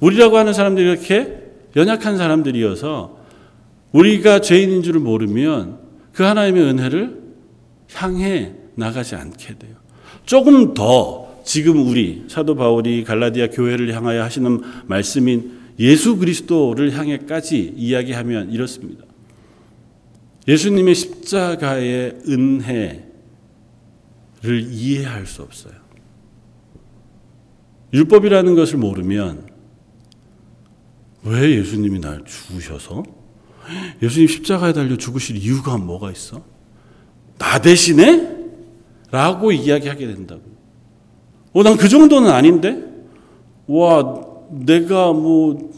우리라고 0.00 0.36
하는 0.36 0.52
사람들이 0.52 0.90
이렇게 0.90 1.38
연약한 1.74 2.18
사람들이어서 2.18 3.16
우리가 3.92 4.42
죄인인 4.42 4.82
줄을 4.82 5.00
모르면 5.00 5.78
그 6.12 6.22
하나님의 6.22 6.62
은혜를 6.64 7.18
향해 7.94 8.52
나가지 8.74 9.14
않게 9.14 9.56
돼요. 9.58 9.72
조금 10.26 10.74
더 10.74 11.30
지금 11.44 11.88
우리 11.88 12.24
사도 12.28 12.56
바울이 12.56 13.04
갈라디아 13.04 13.48
교회를 13.48 13.94
향하여 13.94 14.22
하시는 14.22 14.60
말씀인 14.84 15.59
예수 15.78 16.16
그리스도를 16.16 16.96
향해까지 16.96 17.74
이야기하면 17.76 18.50
이렇습니다. 18.52 19.04
예수님의 20.48 20.94
십자가의 20.94 22.18
은혜를 22.26 23.02
이해할 24.70 25.26
수 25.26 25.42
없어요. 25.42 25.74
율법이라는 27.92 28.54
것을 28.54 28.78
모르면 28.78 29.48
왜 31.24 31.56
예수님이 31.58 31.98
날 32.00 32.24
죽으셔서 32.24 33.02
예수님 34.02 34.28
십자가에 34.28 34.72
달려 34.72 34.96
죽으실 34.96 35.36
이유가 35.36 35.76
뭐가 35.76 36.10
있어? 36.10 36.42
나 37.38 37.60
대신에? 37.60 38.38
라고 39.10 39.50
이야기하게 39.52 40.06
된다고. 40.06 40.42
어, 41.52 41.62
난 41.62 41.76
그 41.76 41.88
정도는 41.88 42.30
아닌데? 42.30 42.84
와, 43.66 44.02
내가 44.50 45.12
뭐, 45.12 45.72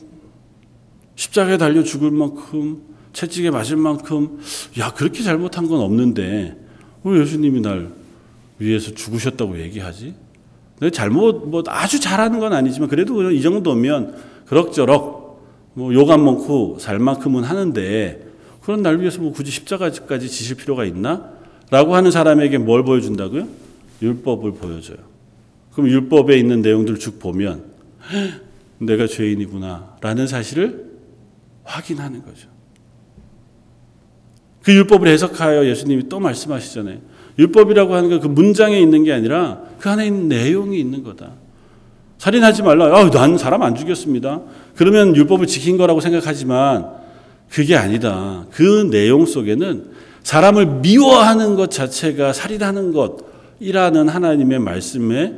십자가에 1.16 1.58
달려 1.58 1.82
죽을 1.82 2.10
만큼, 2.10 2.82
채찍에 3.12 3.50
맞을 3.50 3.76
만큼, 3.76 4.38
야, 4.78 4.92
그렇게 4.92 5.22
잘못한 5.22 5.66
건 5.68 5.80
없는데, 5.80 6.56
왜 7.04 7.20
예수님이 7.20 7.60
날 7.60 7.90
위해서 8.58 8.92
죽으셨다고 8.94 9.60
얘기하지? 9.60 10.14
내가 10.80 10.90
잘못, 10.90 11.48
뭐, 11.48 11.62
아주 11.66 12.00
잘하는 12.00 12.38
건 12.38 12.52
아니지만, 12.52 12.88
그래도 12.88 13.30
이 13.30 13.42
정도면, 13.42 14.16
그럭저럭, 14.46 15.42
뭐, 15.74 15.94
욕 15.94 16.10
안 16.10 16.24
먹고 16.24 16.78
살 16.80 16.98
만큼은 16.98 17.44
하는데, 17.44 18.32
그런 18.62 18.82
날 18.82 19.00
위해서 19.00 19.20
뭐 19.20 19.32
굳이 19.32 19.50
십자가까지 19.50 20.28
지실 20.28 20.56
필요가 20.56 20.84
있나? 20.84 21.30
라고 21.70 21.96
하는 21.96 22.10
사람에게 22.10 22.58
뭘 22.58 22.84
보여준다고요? 22.84 23.48
율법을 24.00 24.52
보여줘요. 24.52 24.98
그럼 25.72 25.88
율법에 25.88 26.36
있는 26.38 26.62
내용들을 26.62 26.98
쭉 26.98 27.18
보면 27.18 27.64
내가 28.86 29.06
죄인이구나 29.06 29.96
라는 30.00 30.26
사실을 30.26 30.92
확인하는 31.64 32.22
거죠. 32.24 32.48
그 34.62 34.72
율법을 34.72 35.08
해석하여 35.08 35.66
예수님이 35.66 36.08
또 36.08 36.20
말씀하시잖아요. 36.20 36.98
율법이라고 37.38 37.94
하는 37.94 38.10
건 38.10 38.20
그 38.20 38.26
문장에 38.26 38.78
있는 38.78 39.04
게 39.04 39.12
아니라 39.12 39.62
그 39.78 39.88
안에 39.88 40.06
있는 40.06 40.28
내용이 40.28 40.78
있는 40.78 41.02
거다. 41.02 41.32
살인하지 42.18 42.62
말라. 42.62 42.96
아, 42.96 43.10
난 43.10 43.36
사람 43.36 43.62
안 43.62 43.74
죽였습니다. 43.74 44.42
그러면 44.76 45.16
율법을 45.16 45.46
지킨 45.48 45.76
거라고 45.76 46.00
생각하지만 46.00 46.90
그게 47.50 47.74
아니다. 47.74 48.46
그 48.52 48.88
내용 48.90 49.26
속에는 49.26 49.90
사람을 50.22 50.66
미워하는 50.82 51.56
것 51.56 51.70
자체가 51.70 52.32
살인하는 52.32 52.92
것이라는 52.92 54.08
하나님의 54.08 54.60
말씀에 54.60 55.34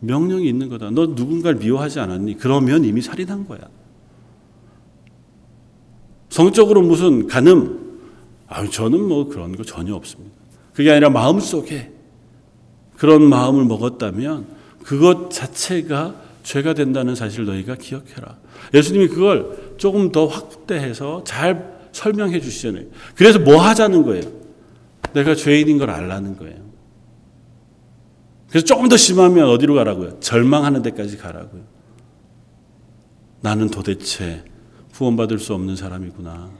명령이 0.00 0.48
있는 0.48 0.68
거다. 0.68 0.90
너 0.90 1.06
누군가를 1.06 1.58
미워하지 1.58 2.00
않았니? 2.00 2.36
그러면 2.36 2.84
이미 2.84 3.00
살인한 3.00 3.46
거야. 3.46 3.60
성적으로 6.28 6.82
무슨 6.82 7.26
간음? 7.26 8.00
아, 8.46 8.64
저는 8.68 9.02
뭐 9.02 9.28
그런 9.28 9.56
거 9.56 9.64
전혀 9.64 9.94
없습니다. 9.94 10.34
그게 10.72 10.90
아니라 10.90 11.10
마음 11.10 11.40
속에 11.40 11.92
그런 12.96 13.22
마음을 13.28 13.64
먹었다면 13.64 14.46
그것 14.84 15.30
자체가 15.30 16.14
죄가 16.42 16.74
된다는 16.74 17.14
사실을 17.14 17.46
너희가 17.46 17.76
기억해라. 17.76 18.36
예수님이 18.72 19.08
그걸 19.08 19.74
조금 19.76 20.12
더 20.12 20.26
확대해서 20.26 21.22
잘 21.24 21.78
설명해 21.92 22.40
주시잖아요. 22.40 22.84
그래서 23.14 23.38
뭐 23.38 23.60
하자는 23.60 24.02
거예요? 24.04 24.22
내가 25.12 25.34
죄인인 25.34 25.78
걸 25.78 25.90
알라는 25.90 26.36
거예요. 26.36 26.67
그래서 28.50 28.64
조금 28.64 28.88
더 28.88 28.96
심하면 28.96 29.48
어디로 29.48 29.74
가라고요? 29.74 30.20
절망하는 30.20 30.82
데까지 30.82 31.18
가라고요. 31.18 31.62
나는 33.40 33.68
도대체 33.68 34.44
구원받을 34.94 35.38
수 35.38 35.54
없는 35.54 35.76
사람이구나. 35.76 36.50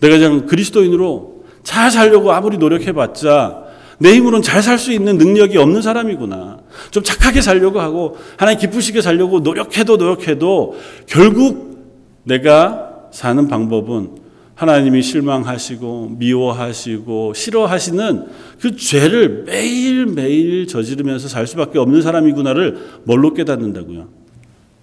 내가 0.00 0.18
그냥 0.18 0.46
그리스도인으로 0.46 1.44
잘 1.62 1.90
살려고 1.90 2.32
아무리 2.32 2.58
노력해봤자 2.58 3.64
내 3.98 4.14
힘으로는 4.14 4.42
잘 4.42 4.60
살 4.62 4.78
수 4.78 4.92
있는 4.92 5.16
능력이 5.16 5.56
없는 5.56 5.80
사람이구나. 5.80 6.58
좀 6.90 7.02
착하게 7.02 7.40
살려고 7.40 7.80
하고 7.80 8.16
하나님 8.36 8.60
기쁘시게 8.60 9.00
살려고 9.00 9.40
노력해도 9.40 9.96
노력해도 9.96 10.74
결국 11.06 12.22
내가 12.24 12.90
사는 13.10 13.48
방법은 13.48 14.23
하나님이 14.54 15.02
실망하시고 15.02 16.16
미워하시고 16.18 17.34
싫어하시는 17.34 18.26
그 18.60 18.76
죄를 18.76 19.44
매일매일 19.44 20.66
저지르면서 20.66 21.28
살 21.28 21.46
수밖에 21.46 21.78
없는 21.78 22.02
사람이구나를 22.02 23.02
뭘로 23.04 23.34
깨닫는다고요? 23.34 24.08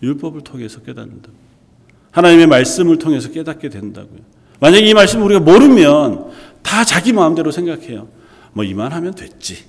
율법을 0.04 0.42
통해서 0.42 0.82
깨닫는다. 0.82 1.30
하나님의 2.12 2.48
말씀을 2.48 2.98
통해서 2.98 3.32
깨닫게 3.32 3.70
된다고요. 3.70 4.20
만약에 4.60 4.86
이 4.86 4.94
말씀을 4.94 5.26
우리가 5.26 5.40
모르면 5.40 6.32
다 6.62 6.84
자기 6.84 7.14
마음대로 7.14 7.52
생각해요. 7.52 8.10
뭐 8.54 8.66
이만 8.66 8.92
하면 8.92 9.16
됐지. 9.16 9.64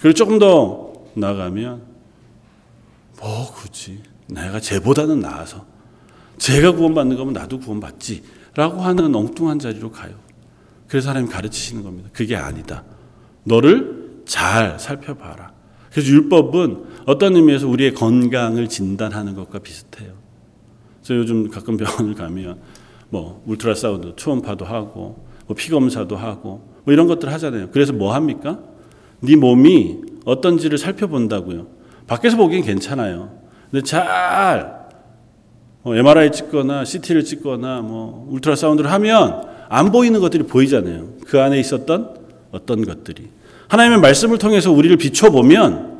그리고 0.00 0.14
조금 0.14 0.38
더 0.38 0.92
나가면 1.14 1.82
뭐 3.20 3.52
굳이 3.52 4.00
내가 4.28 4.60
쟤보다는 4.60 5.20
나아서 5.20 5.66
제가 6.38 6.72
구원받는 6.72 7.16
거면 7.16 7.34
나도 7.34 7.60
구원받지. 7.60 8.22
라고 8.54 8.80
하는 8.80 9.14
엉뚱한 9.14 9.58
자리로 9.58 9.90
가요. 9.90 10.14
그래서 10.88 11.10
하나님 11.10 11.28
가르치시는 11.28 11.82
겁니다. 11.82 12.08
그게 12.12 12.34
아니다. 12.34 12.84
너를 13.44 14.22
잘 14.24 14.78
살펴봐라. 14.78 15.52
그래서 15.90 16.10
율법은 16.10 16.84
어떤 17.06 17.36
의미에서 17.36 17.68
우리의 17.68 17.94
건강을 17.94 18.68
진단하는 18.68 19.34
것과 19.34 19.58
비슷해요. 19.60 20.12
저 21.02 21.14
요즘 21.14 21.48
가끔 21.50 21.76
병원을 21.76 22.14
가면 22.14 22.58
뭐 23.10 23.42
ultrasound 23.46 24.14
초음파도 24.16 24.64
하고 24.64 25.24
뭐 25.46 25.56
피검사도 25.56 26.16
하고 26.16 26.68
뭐 26.84 26.92
이런 26.92 27.06
것들 27.06 27.32
하잖아요. 27.32 27.70
그래서 27.70 27.92
뭐 27.92 28.14
합니까? 28.14 28.58
네 29.20 29.36
몸이 29.36 30.00
어떤지를 30.24 30.78
살펴본다고요. 30.78 31.66
밖에서 32.06 32.36
보기엔 32.36 32.62
괜찮아요. 32.62 33.38
근데 33.70 33.82
잘뭐 33.82 34.77
MRI 35.96 36.32
찍거나 36.32 36.84
CT를 36.84 37.24
찍거나 37.24 37.80
뭐 37.80 38.26
ultrasound를 38.30 38.90
하면 38.92 39.42
안 39.68 39.92
보이는 39.92 40.18
것들이 40.20 40.44
보이잖아요. 40.44 41.08
그 41.26 41.40
안에 41.40 41.58
있었던 41.60 42.14
어떤 42.52 42.84
것들이 42.84 43.28
하나님의 43.68 44.00
말씀을 44.00 44.38
통해서 44.38 44.72
우리를 44.72 44.96
비춰보면 44.96 45.98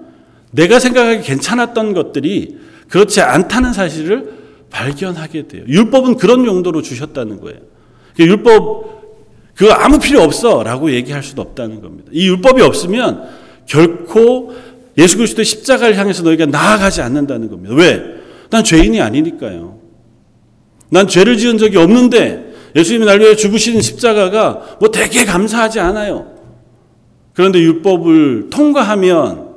내가 0.51 0.79
생각하기 0.79 1.23
괜찮았던 1.23 1.93
것들이 1.93 2.59
그렇지 2.89 3.21
않다는 3.21 3.73
사실을 3.73 4.33
발견하게 4.71 5.49
돼요. 5.49 5.65
율법은 5.67 6.17
그런 6.17 6.45
용도로 6.45 6.83
주셨다는 6.83 7.41
거예요. 7.41 7.59
율법 8.19 8.99
그거 9.55 9.73
아무 9.73 9.99
필요 9.99 10.23
없어 10.23 10.63
라고 10.63 10.93
얘기할 10.93 11.23
수도 11.23 11.43
없다는 11.43 11.81
겁니다. 11.83 12.09
이 12.13 12.29
율법이 12.29 12.63
없으면 12.63 13.29
결코 13.67 14.55
예수 14.97 15.17
그리스도의 15.17 15.45
십자가를 15.45 15.97
향해서 15.97 16.23
너희가 16.23 16.47
나아가지 16.47 17.03
않는다는 17.03 17.49
겁니다. 17.51 17.75
왜? 17.75 18.19
난 18.51 18.65
죄인이 18.65 19.01
아니니까요. 19.01 19.78
난 20.91 21.07
죄를 21.07 21.37
지은 21.37 21.59
적이 21.59 21.79
없는데 21.79 22.55
예수님이 22.77 23.07
날 23.07 23.21
위해 23.21 23.35
죽으신 23.35 23.81
십자가가 23.81 24.77
뭐 24.81 24.91
되게 24.91 25.25
감사하지 25.25 25.81
않아요. 25.81 26.27
그런데 27.35 27.59
율법을 27.61 28.51
통과하면 28.51 29.49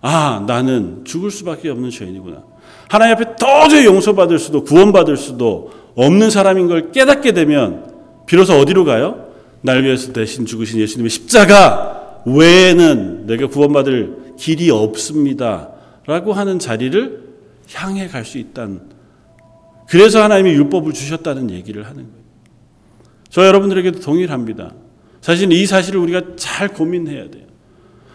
아, 0.00 0.44
나는 0.46 1.04
죽을 1.04 1.30
수밖에 1.30 1.68
없는 1.70 1.90
죄인이구나. 1.90 2.44
하나님 2.88 3.14
앞에 3.16 3.36
도저히 3.36 3.84
용서받을 3.86 4.38
수도 4.38 4.62
구원받을 4.62 5.16
수도 5.16 5.70
없는 5.96 6.30
사람인 6.30 6.68
걸 6.68 6.92
깨닫게 6.92 7.32
되면 7.32 7.92
비로소 8.26 8.54
어디로 8.54 8.84
가요? 8.84 9.26
날 9.62 9.82
위해서 9.82 10.12
대신 10.12 10.46
죽으신 10.46 10.78
예수님의 10.80 11.10
십자가 11.10 12.20
외에는 12.26 13.26
내가 13.26 13.48
구원받을 13.48 14.34
길이 14.38 14.70
없습니다. 14.70 15.70
라고 16.06 16.32
하는 16.32 16.58
자리를 16.58 17.24
향해 17.74 18.06
갈 18.06 18.24
수 18.24 18.38
있다는 18.38 18.80
그래서 19.88 20.22
하나님이 20.22 20.50
율법을 20.50 20.92
주셨다는 20.92 21.50
얘기를 21.50 21.84
하는 21.84 21.96
거예요. 22.04 22.26
저 23.28 23.46
여러분들에게도 23.46 24.00
동일합니다. 24.00 24.74
사실 25.20 25.52
이 25.52 25.66
사실을 25.66 26.00
우리가 26.00 26.22
잘 26.36 26.68
고민해야 26.68 27.30
돼요. 27.30 27.44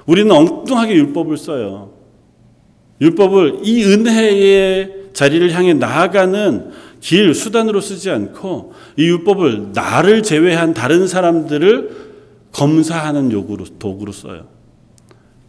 우리는 0.06 0.32
엉뚱하게 0.32 0.96
율법을 0.96 1.38
써요. 1.38 1.94
율법을 3.00 3.60
이 3.64 3.84
은혜의 3.84 5.10
자리를 5.14 5.52
향해 5.52 5.74
나아가는 5.74 6.72
길, 7.00 7.34
수단으로 7.34 7.82
쓰지 7.82 8.12
않고 8.12 8.74
이 8.98 9.04
율법을 9.04 9.72
나를 9.74 10.24
제외한 10.24 10.74
다른 10.74 11.08
사람들을 11.08 12.12
검사하는 12.52 13.32
요구로, 13.32 13.66
도구로 13.80 14.12
써요. 14.12 14.48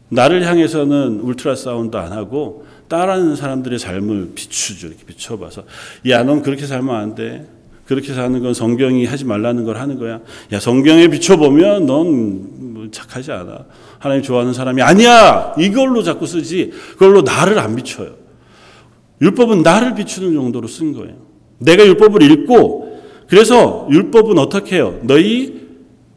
나를 0.08 0.46
향해서는 0.46 1.20
울트라 1.20 1.54
사운드 1.54 1.96
안 1.96 2.12
하고 2.12 2.64
따라하는 2.92 3.36
사람들의 3.36 3.78
삶을 3.78 4.32
비추죠. 4.34 4.88
이렇게 4.88 5.04
비춰봐서. 5.06 5.64
야, 6.10 6.22
넌 6.24 6.42
그렇게 6.42 6.66
살면 6.66 6.94
안 6.94 7.14
돼. 7.14 7.46
그렇게 7.86 8.12
사는 8.12 8.38
건 8.42 8.52
성경이 8.52 9.06
하지 9.06 9.24
말라는 9.24 9.64
걸 9.64 9.78
하는 9.78 9.98
거야. 9.98 10.20
야, 10.52 10.60
성경에 10.60 11.08
비춰보면 11.08 11.86
넌뭐 11.86 12.90
착하지 12.92 13.32
않아. 13.32 13.64
하나님 13.98 14.22
좋아하는 14.22 14.52
사람이 14.52 14.82
아니야! 14.82 15.54
이걸로 15.58 16.02
자꾸 16.02 16.26
쓰지. 16.26 16.70
그걸로 16.92 17.22
나를 17.22 17.58
안 17.58 17.76
비춰요. 17.76 18.10
율법은 19.22 19.62
나를 19.62 19.94
비추는 19.94 20.34
정도로 20.34 20.68
쓴 20.68 20.92
거예요. 20.92 21.14
내가 21.60 21.86
율법을 21.86 22.20
읽고, 22.22 23.00
그래서 23.26 23.88
율법은 23.90 24.36
어떻게 24.36 24.76
해요? 24.76 25.00
너희 25.02 25.62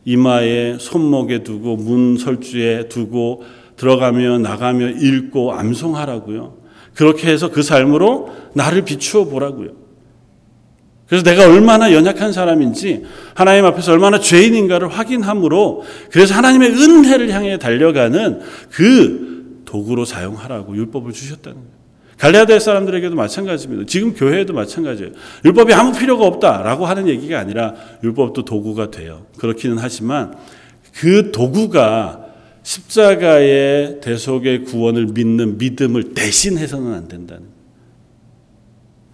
이마에 0.04 0.76
손목에 0.78 1.44
두고 1.44 1.78
문 1.78 2.18
설주에 2.18 2.90
두고 2.90 3.44
들어가며 3.78 4.40
나가며 4.40 4.90
읽고 4.90 5.54
암송하라고요. 5.54 6.55
그렇게 6.96 7.30
해서 7.30 7.52
그 7.52 7.62
삶으로 7.62 8.34
나를 8.54 8.84
비추어 8.84 9.26
보라고요. 9.26 9.70
그래서 11.08 11.24
내가 11.24 11.48
얼마나 11.48 11.94
연약한 11.94 12.34
사람인지 12.34 13.04
하나님 13.36 13.66
앞에서 13.66 13.92
얼마나 13.92 14.20
죄인인가를 14.20 14.88
확인함으로 14.88 15.84
그래서 16.10 16.34
하나님의 16.34 16.72
은혜를 16.72 17.30
향해 17.30 17.60
달려가는 17.60 18.40
그 18.72 19.62
도구로 19.66 20.06
사용하라고 20.06 20.76
율법을 20.76 21.12
주셨다는 21.12 21.58
거예요. 21.58 21.76
갈레아디아 22.18 22.60
사람들에게도 22.60 23.14
마찬가지입니다. 23.14 23.86
지금 23.88 24.14
교회에도 24.14 24.54
마찬가지예요. 24.54 25.12
율법이 25.44 25.74
아무 25.74 25.92
필요가 25.92 26.26
없다라고 26.26 26.86
하는 26.86 27.08
얘기가 27.10 27.38
아니라 27.38 27.76
율법도 28.04 28.46
도구가 28.46 28.90
돼요. 28.90 29.26
그렇기는 29.38 29.78
하지만 29.78 30.34
그 30.94 31.32
도구가 31.32 32.25
십자가의 32.66 34.02
대속의 34.02 34.64
구원을 34.64 35.06
믿는 35.14 35.60
믿음을 35.60 36.16
대신해서는 36.16 36.94
안 36.94 37.08
된다는. 37.08 37.44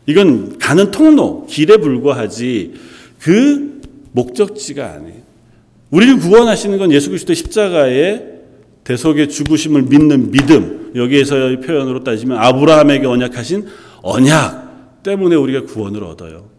이건 0.06 0.58
가는 0.58 0.90
통로, 0.90 1.46
길에 1.48 1.78
불과하지 1.78 2.74
그 3.20 3.82
목적지가 4.14 4.94
아니에요. 4.94 5.22
우리를 5.92 6.20
구원하시는 6.20 6.78
건 6.78 6.94
예수 6.94 7.10
그리스도의 7.10 7.36
십자가의 7.36 8.40
대속의 8.86 9.30
죽으심을 9.30 9.84
믿는 9.84 10.32
믿음. 10.32 10.94
여기에서의 10.96 11.60
표현으로 11.60 12.04
따지면 12.04 12.38
아브라함에게 12.38 13.06
언약하신 13.06 13.68
언약 14.02 15.04
때문에 15.04 15.36
우리가 15.36 15.66
구원을 15.66 16.06
얻어요. 16.06 16.50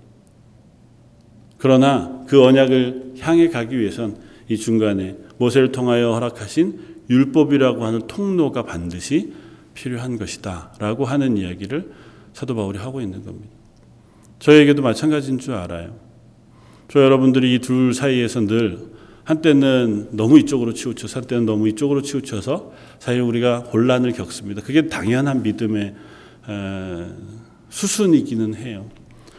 그러나 1.56 2.22
그 2.28 2.44
언약을 2.44 3.14
향해 3.20 3.48
가기 3.48 3.78
위해선 3.78 4.16
이 4.48 4.58
중간에 4.58 5.16
모세를 5.38 5.72
통하여 5.72 6.12
허락하신 6.12 7.04
율법이라고 7.10 7.84
하는 7.84 8.06
통로가 8.06 8.62
반드시 8.64 9.32
필요한 9.74 10.18
것이다 10.18 10.74
라고 10.78 11.04
하는 11.04 11.36
이야기를 11.36 11.92
사도 12.32 12.54
바울이 12.54 12.78
하고 12.78 13.00
있는 13.00 13.24
겁니다. 13.24 13.54
저에게도 14.38 14.82
마찬가지인 14.82 15.38
줄 15.38 15.54
알아요. 15.54 15.96
저 16.88 17.02
여러분들이 17.02 17.54
이 17.54 17.58
둘 17.58 17.94
사이에서 17.94 18.40
늘 18.40 18.78
한때는 19.24 20.08
너무 20.16 20.38
이쪽으로 20.40 20.74
치우쳐서 20.74 21.20
한때는 21.20 21.46
너무 21.46 21.68
이쪽으로 21.68 22.02
치우쳐서 22.02 22.72
사실 22.98 23.20
우리가 23.20 23.60
혼란을 23.60 24.12
겪습니다. 24.12 24.62
그게 24.62 24.88
당연한 24.88 25.42
믿음의 25.42 25.94
수순이기는 27.70 28.56
해요. 28.56 28.88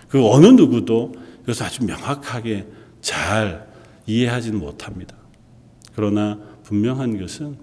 그 0.07 0.25
어느 0.25 0.47
누구도 0.47 1.13
그래서 1.43 1.65
아주 1.65 1.85
명확하게 1.85 2.65
잘 3.01 3.67
이해하지는 4.07 4.57
못합니다. 4.59 5.15
그러나 5.95 6.39
분명한 6.63 7.19
것은 7.19 7.57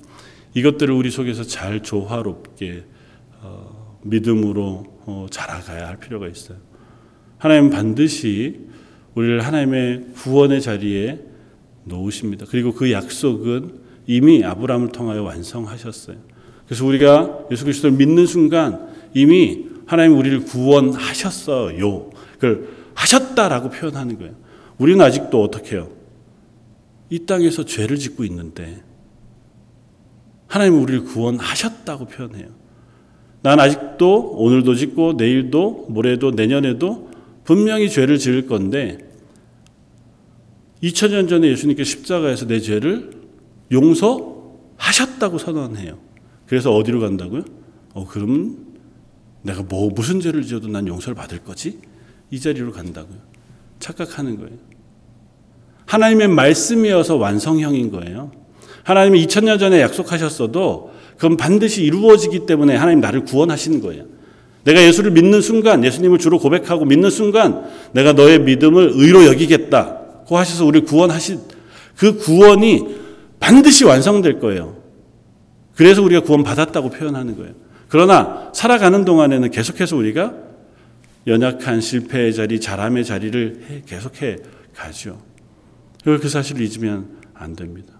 이것들을 0.54 0.94
우리 0.94 1.10
속에서 1.10 1.42
잘 1.44 1.82
조화롭게 1.82 2.84
어, 3.42 3.98
믿음으로 4.02 4.84
어, 5.06 5.26
자라가야 5.30 5.88
할 5.88 5.98
필요가 5.98 6.28
있어요. 6.28 6.58
하나님 7.38 7.70
반드시 7.70 8.60
우리를 9.14 9.40
하나님의 9.40 10.06
구원의 10.14 10.60
자리에 10.60 11.20
놓으십니다. 11.84 12.46
그리고 12.48 12.72
그 12.72 12.92
약속은 12.92 13.80
이미 14.06 14.44
아브라함을 14.44 14.92
통하여 14.92 15.22
완성하셨어요. 15.22 16.16
그래서 16.66 16.84
우리가 16.84 17.46
예수 17.50 17.64
그리스도를 17.64 17.96
믿는 17.96 18.26
순간 18.26 18.88
이미 19.14 19.66
하나님 19.86 20.16
우리를 20.18 20.44
구원하셨어요. 20.44 22.10
그걸 22.34 22.68
하셨다라고 22.94 23.70
표현하는 23.70 24.18
거예요. 24.18 24.34
우리는 24.78 25.04
아직도 25.04 25.42
어떻게 25.42 25.76
해요? 25.76 25.88
이 27.10 27.26
땅에서 27.26 27.64
죄를 27.64 27.98
짓고 27.98 28.24
있는데 28.24 28.82
하나님 30.46 30.80
우리를 30.82 31.04
구원하셨다고 31.04 32.06
표현해요. 32.06 32.48
난 33.42 33.58
아직도 33.58 34.32
오늘도 34.36 34.74
짓고 34.74 35.14
내일도 35.14 35.86
모레도 35.88 36.32
내년에도 36.32 37.10
분명히 37.44 37.90
죄를 37.90 38.18
지을 38.18 38.46
건데 38.46 38.98
2000년 40.82 41.28
전에 41.28 41.48
예수님께 41.48 41.84
십자가에서 41.84 42.46
내 42.46 42.60
죄를 42.60 43.10
용서하셨다고 43.72 45.38
선언해요. 45.38 45.98
그래서 46.46 46.74
어디로 46.74 47.00
간다고요? 47.00 47.44
어, 47.94 48.06
그러면 48.06 48.66
내가 49.42 49.62
뭐 49.62 49.90
무슨 49.90 50.20
죄를 50.20 50.42
지어도 50.42 50.68
난 50.68 50.86
용서를 50.86 51.14
받을 51.14 51.38
거지? 51.38 51.78
이 52.30 52.40
자리로 52.40 52.72
간다고요. 52.72 53.18
착각하는 53.78 54.36
거예요. 54.38 54.69
하나님의 55.90 56.28
말씀이어서 56.28 57.16
완성형인 57.16 57.90
거예요. 57.90 58.30
하나님이 58.84 59.26
2000년 59.26 59.58
전에 59.58 59.80
약속하셨어도 59.80 60.92
그건 61.16 61.36
반드시 61.36 61.82
이루어지기 61.82 62.46
때문에 62.46 62.76
하나님 62.76 63.00
나를 63.00 63.24
구원하시는 63.24 63.80
거예요. 63.80 64.04
내가 64.62 64.82
예수를 64.82 65.10
믿는 65.10 65.40
순간, 65.40 65.84
예수님을 65.84 66.18
주로 66.18 66.38
고백하고 66.38 66.84
믿는 66.84 67.10
순간, 67.10 67.64
내가 67.92 68.12
너의 68.12 68.38
믿음을 68.40 68.92
의로 68.94 69.26
여기겠다 69.26 69.96
고 70.26 70.38
하셔서 70.38 70.64
우리를 70.64 70.86
구원하신 70.86 71.40
그 71.96 72.16
구원이 72.18 72.84
반드시 73.40 73.84
완성될 73.84 74.38
거예요. 74.38 74.76
그래서 75.74 76.02
우리가 76.02 76.20
구원 76.20 76.44
받았다고 76.44 76.90
표현하는 76.90 77.36
거예요. 77.36 77.52
그러나 77.88 78.50
살아가는 78.54 79.04
동안에는 79.04 79.50
계속해서 79.50 79.96
우리가 79.96 80.34
연약한 81.26 81.80
실패의 81.80 82.32
자리, 82.32 82.60
자람의 82.60 83.04
자리를 83.04 83.60
해- 83.68 83.82
계속해 83.86 84.36
가죠. 84.76 85.29
그 86.04 86.28
사실을 86.28 86.62
잊으면 86.62 87.18
안 87.34 87.54
됩니다. 87.54 87.94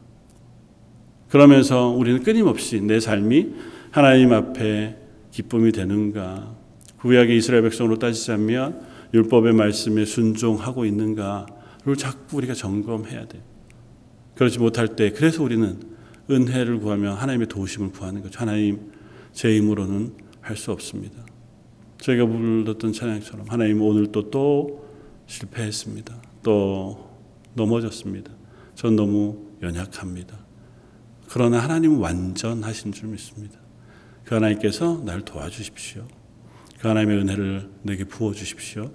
그러면서 1.29 1.89
우리는 1.89 2.23
끊임없이 2.23 2.81
내 2.81 2.99
삶이 2.99 3.55
하나님 3.91 4.33
앞에 4.33 4.97
기쁨이 5.31 5.73
되는가, 5.73 6.57
구약의 6.99 7.37
이스라엘 7.37 7.63
백성으로 7.63 7.99
따지자면 7.99 8.81
율법의 9.15 9.53
말씀에 9.55 10.05
순종하고 10.05 10.85
있는가를 10.85 11.97
자꾸 11.97 12.37
우리가 12.39 12.55
점검해야 12.55 13.27
돼요. 13.27 13.43
그렇지 14.35 14.59
못할 14.59 14.97
때 14.97 15.11
그래서 15.11 15.43
우리는 15.43 15.81
은혜를 16.31 16.79
구하며 16.79 17.15
하나님의 17.15 17.49
도우심을 17.49 17.91
구하는 17.91 18.23
거죠. 18.23 18.41
하나님 18.41 18.93
제 19.33 19.57
힘으로는 19.57 20.15
할 20.41 20.57
수 20.57 20.73
없습니다. 20.73 21.25
저희가 21.99 22.25
불렀던 22.27 22.93
찬양처럼 22.93 23.47
하나님 23.49 23.83
오늘 23.83 24.11
또또 24.11 24.87
실패했습니다. 25.27 26.23
또 26.43 27.10
넘어졌습니다. 27.55 28.33
전 28.75 28.97
너무 28.97 29.47
연약합니다. 29.63 30.39
그러나 31.29 31.59
하나님은 31.61 31.99
완전하신 31.99 32.93
줄 32.93 33.09
믿습니다. 33.11 33.59
그 34.25 34.35
하나님께서 34.35 35.03
날 35.05 35.23
도와주십시오. 35.23 36.07
그 36.81 36.89
하나님의 36.89 37.19
은혜를 37.19 37.71
내게 37.83 38.05
부어 38.05 38.33
주십시오. 38.33 38.91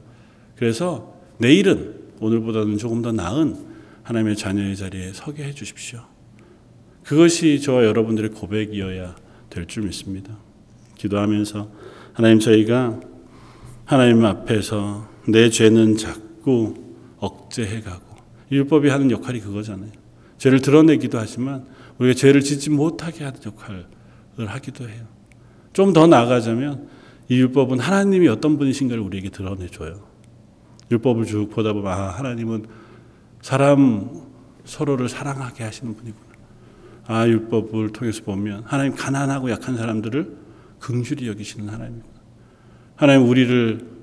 그래서 0.56 1.14
내일은 1.38 2.06
오늘보다는 2.20 2.78
조금 2.78 3.02
더 3.02 3.12
나은 3.12 3.76
하나님의 4.04 4.36
자녀의 4.36 4.76
자리에 4.76 5.14
서게 5.14 5.44
해 5.44 5.54
주십시오. 5.54 6.02
그것이 7.04 7.62
저와 7.62 7.84
여러분들의 7.86 8.32
고백이어야 8.32 9.16
될 9.50 9.68
줄 9.68 9.84
믿습니다. 9.84 10.38
기도하면서 10.96 11.72
하나님 12.14 12.40
저희가 12.40 13.00
하나님 13.86 14.26
앞에서 14.26 15.08
내 15.28 15.50
죄는 15.50 15.98
자꾸 15.98 16.74
억제해 17.18 17.82
가고 17.82 18.15
율법이 18.52 18.90
하는 18.90 19.12
역할이 19.12 19.40
그거잖아요. 19.42 19.92
죄를 20.38 20.62
드러내기도 20.62 21.18
하지만 21.18 21.66
우리가 21.98 22.14
죄를 22.18 22.42
짓지 22.42 22.70
못하게 22.70 23.24
하는 23.24 23.40
역할을 23.46 23.86
하기도 24.38 24.88
해요. 24.90 25.04
좀 25.74 25.94
더 25.94 26.08
나아가자면 26.08 26.88
이 27.30 27.38
율법은 27.40 27.80
하나님이 27.80 28.28
어떤 28.28 28.58
분이신가를 28.58 29.02
우리에게 29.04 29.30
드러내 29.30 29.68
줘요. 29.68 30.02
율법을 30.92 31.26
쭉 31.26 31.50
보다 31.50 31.74
보면 31.74 31.92
아 31.92 32.10
하나님은 32.10 32.66
사람 33.42 34.10
서로를 34.66 35.10
사랑하게 35.10 35.64
하시는 35.64 35.96
분이구나. 35.96 36.26
아 37.08 37.28
율법을 37.28 37.90
통해서 37.94 38.24
보면 38.24 38.64
하나님 38.66 38.96
가난하고 38.96 39.50
약한 39.52 39.78
사람들을 39.78 40.38
긍휼히 40.80 41.28
여기시는 41.28 41.70
하나님이구나. 41.70 42.14
하나님 42.96 43.28
우리를 43.28 43.96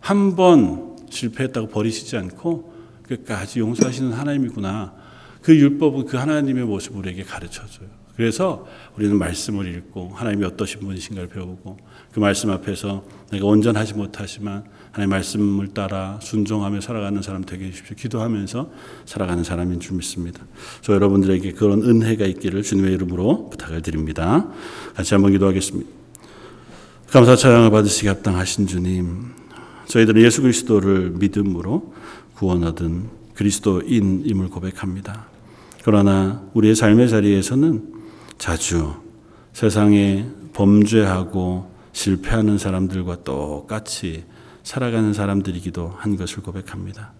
한 0.00 0.34
번 0.36 0.96
실패했다고 1.10 1.68
버리시지 1.68 2.16
않고 2.16 2.72
끝까지 3.10 3.58
용서하시는 3.58 4.12
하나님이구나. 4.12 4.94
그 5.42 5.56
율법은 5.56 6.06
그 6.06 6.16
하나님의 6.16 6.64
모습을 6.64 6.98
우리에게 7.00 7.24
가르쳐 7.24 7.66
줘요. 7.66 7.88
그래서 8.14 8.66
우리는 8.96 9.18
말씀을 9.18 9.74
읽고 9.74 10.10
하나님이 10.14 10.44
어떠신 10.44 10.80
분이신가를 10.80 11.30
배우고 11.30 11.78
그 12.12 12.20
말씀 12.20 12.50
앞에서 12.50 13.04
내가 13.30 13.46
온전하지 13.46 13.94
못하지만 13.94 14.64
하나님 14.92 15.10
말씀을 15.10 15.68
따라 15.68 16.18
순종하며 16.20 16.82
살아가는 16.82 17.22
사람 17.22 17.44
되게 17.44 17.66
해주십시오. 17.66 17.96
기도하면서 17.96 18.70
살아가는 19.06 19.42
사람인 19.42 19.80
줄 19.80 19.96
믿습니다. 19.96 20.44
저 20.82 20.92
여러분들에게 20.92 21.52
그런 21.52 21.82
은혜가 21.82 22.26
있기를 22.26 22.62
주님의 22.62 22.92
이름으로 22.94 23.48
부탁을 23.50 23.82
드립니다. 23.82 24.48
같이 24.94 25.14
한번 25.14 25.32
기도하겠습니다. 25.32 25.90
감사 27.08 27.34
찬양을 27.34 27.70
받으시기 27.70 28.08
합당하신 28.08 28.66
주님, 28.66 29.32
저희들은 29.86 30.22
예수 30.22 30.42
그리스도를 30.42 31.10
믿음으로 31.10 31.92
구원 32.40 32.64
얻은 32.64 33.10
그리스도인임을 33.34 34.48
고백합니다. 34.48 35.26
그러나 35.84 36.42
우리의 36.54 36.74
삶의 36.74 37.10
자리에서는 37.10 37.92
자주 38.38 38.94
세상에 39.52 40.26
범죄하고 40.54 41.70
실패하는 41.92 42.56
사람들과 42.56 43.24
똑같이 43.24 44.24
살아가는 44.62 45.12
사람들이기도 45.12 45.88
한 45.98 46.16
것을 46.16 46.42
고백합니다. 46.42 47.12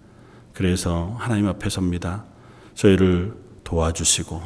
그래서 0.55 1.15
하나님 1.19 1.49
앞에 1.49 1.69
섭니다. 1.69 2.25
저희를 2.73 3.35
도와주시고 3.63 4.41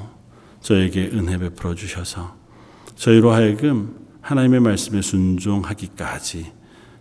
저에게 0.61 1.11
은혜 1.13 1.39
베풀어 1.39 1.77
주셔서 1.77 2.35
저희로 2.97 3.31
하여금 3.31 3.97
하나님의 4.23 4.59
말씀에 4.59 5.03
순종하기까지 5.03 6.51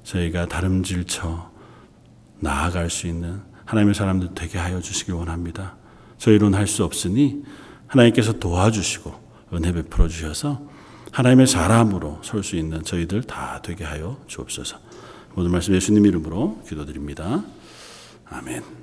저희가 0.03 0.45
다름질쳐 0.45 1.51
나아갈 2.39 2.91
수 2.91 3.07
있는 3.07 3.51
하나님의 3.65 3.95
사람들 3.95 4.29
되게 4.35 4.57
하여 4.57 4.79
주시길 4.81 5.13
원합니다. 5.13 5.75
저희로는 6.17 6.57
할 6.57 6.67
수 6.67 6.83
없으니 6.83 7.43
하나님께서 7.87 8.33
도와주시고 8.33 9.13
은혜 9.53 9.71
베풀어 9.71 10.07
주셔서 10.07 10.67
하나님의 11.11 11.47
사람으로 11.47 12.19
설 12.23 12.43
수 12.43 12.55
있는 12.55 12.83
저희들 12.83 13.23
다 13.23 13.61
되게 13.61 13.83
하여 13.83 14.19
주옵소서. 14.27 14.77
모든 15.35 15.51
말씀 15.51 15.73
예수님 15.75 16.05
이름으로 16.05 16.61
기도드립니다. 16.67 17.43
아멘. 18.29 18.82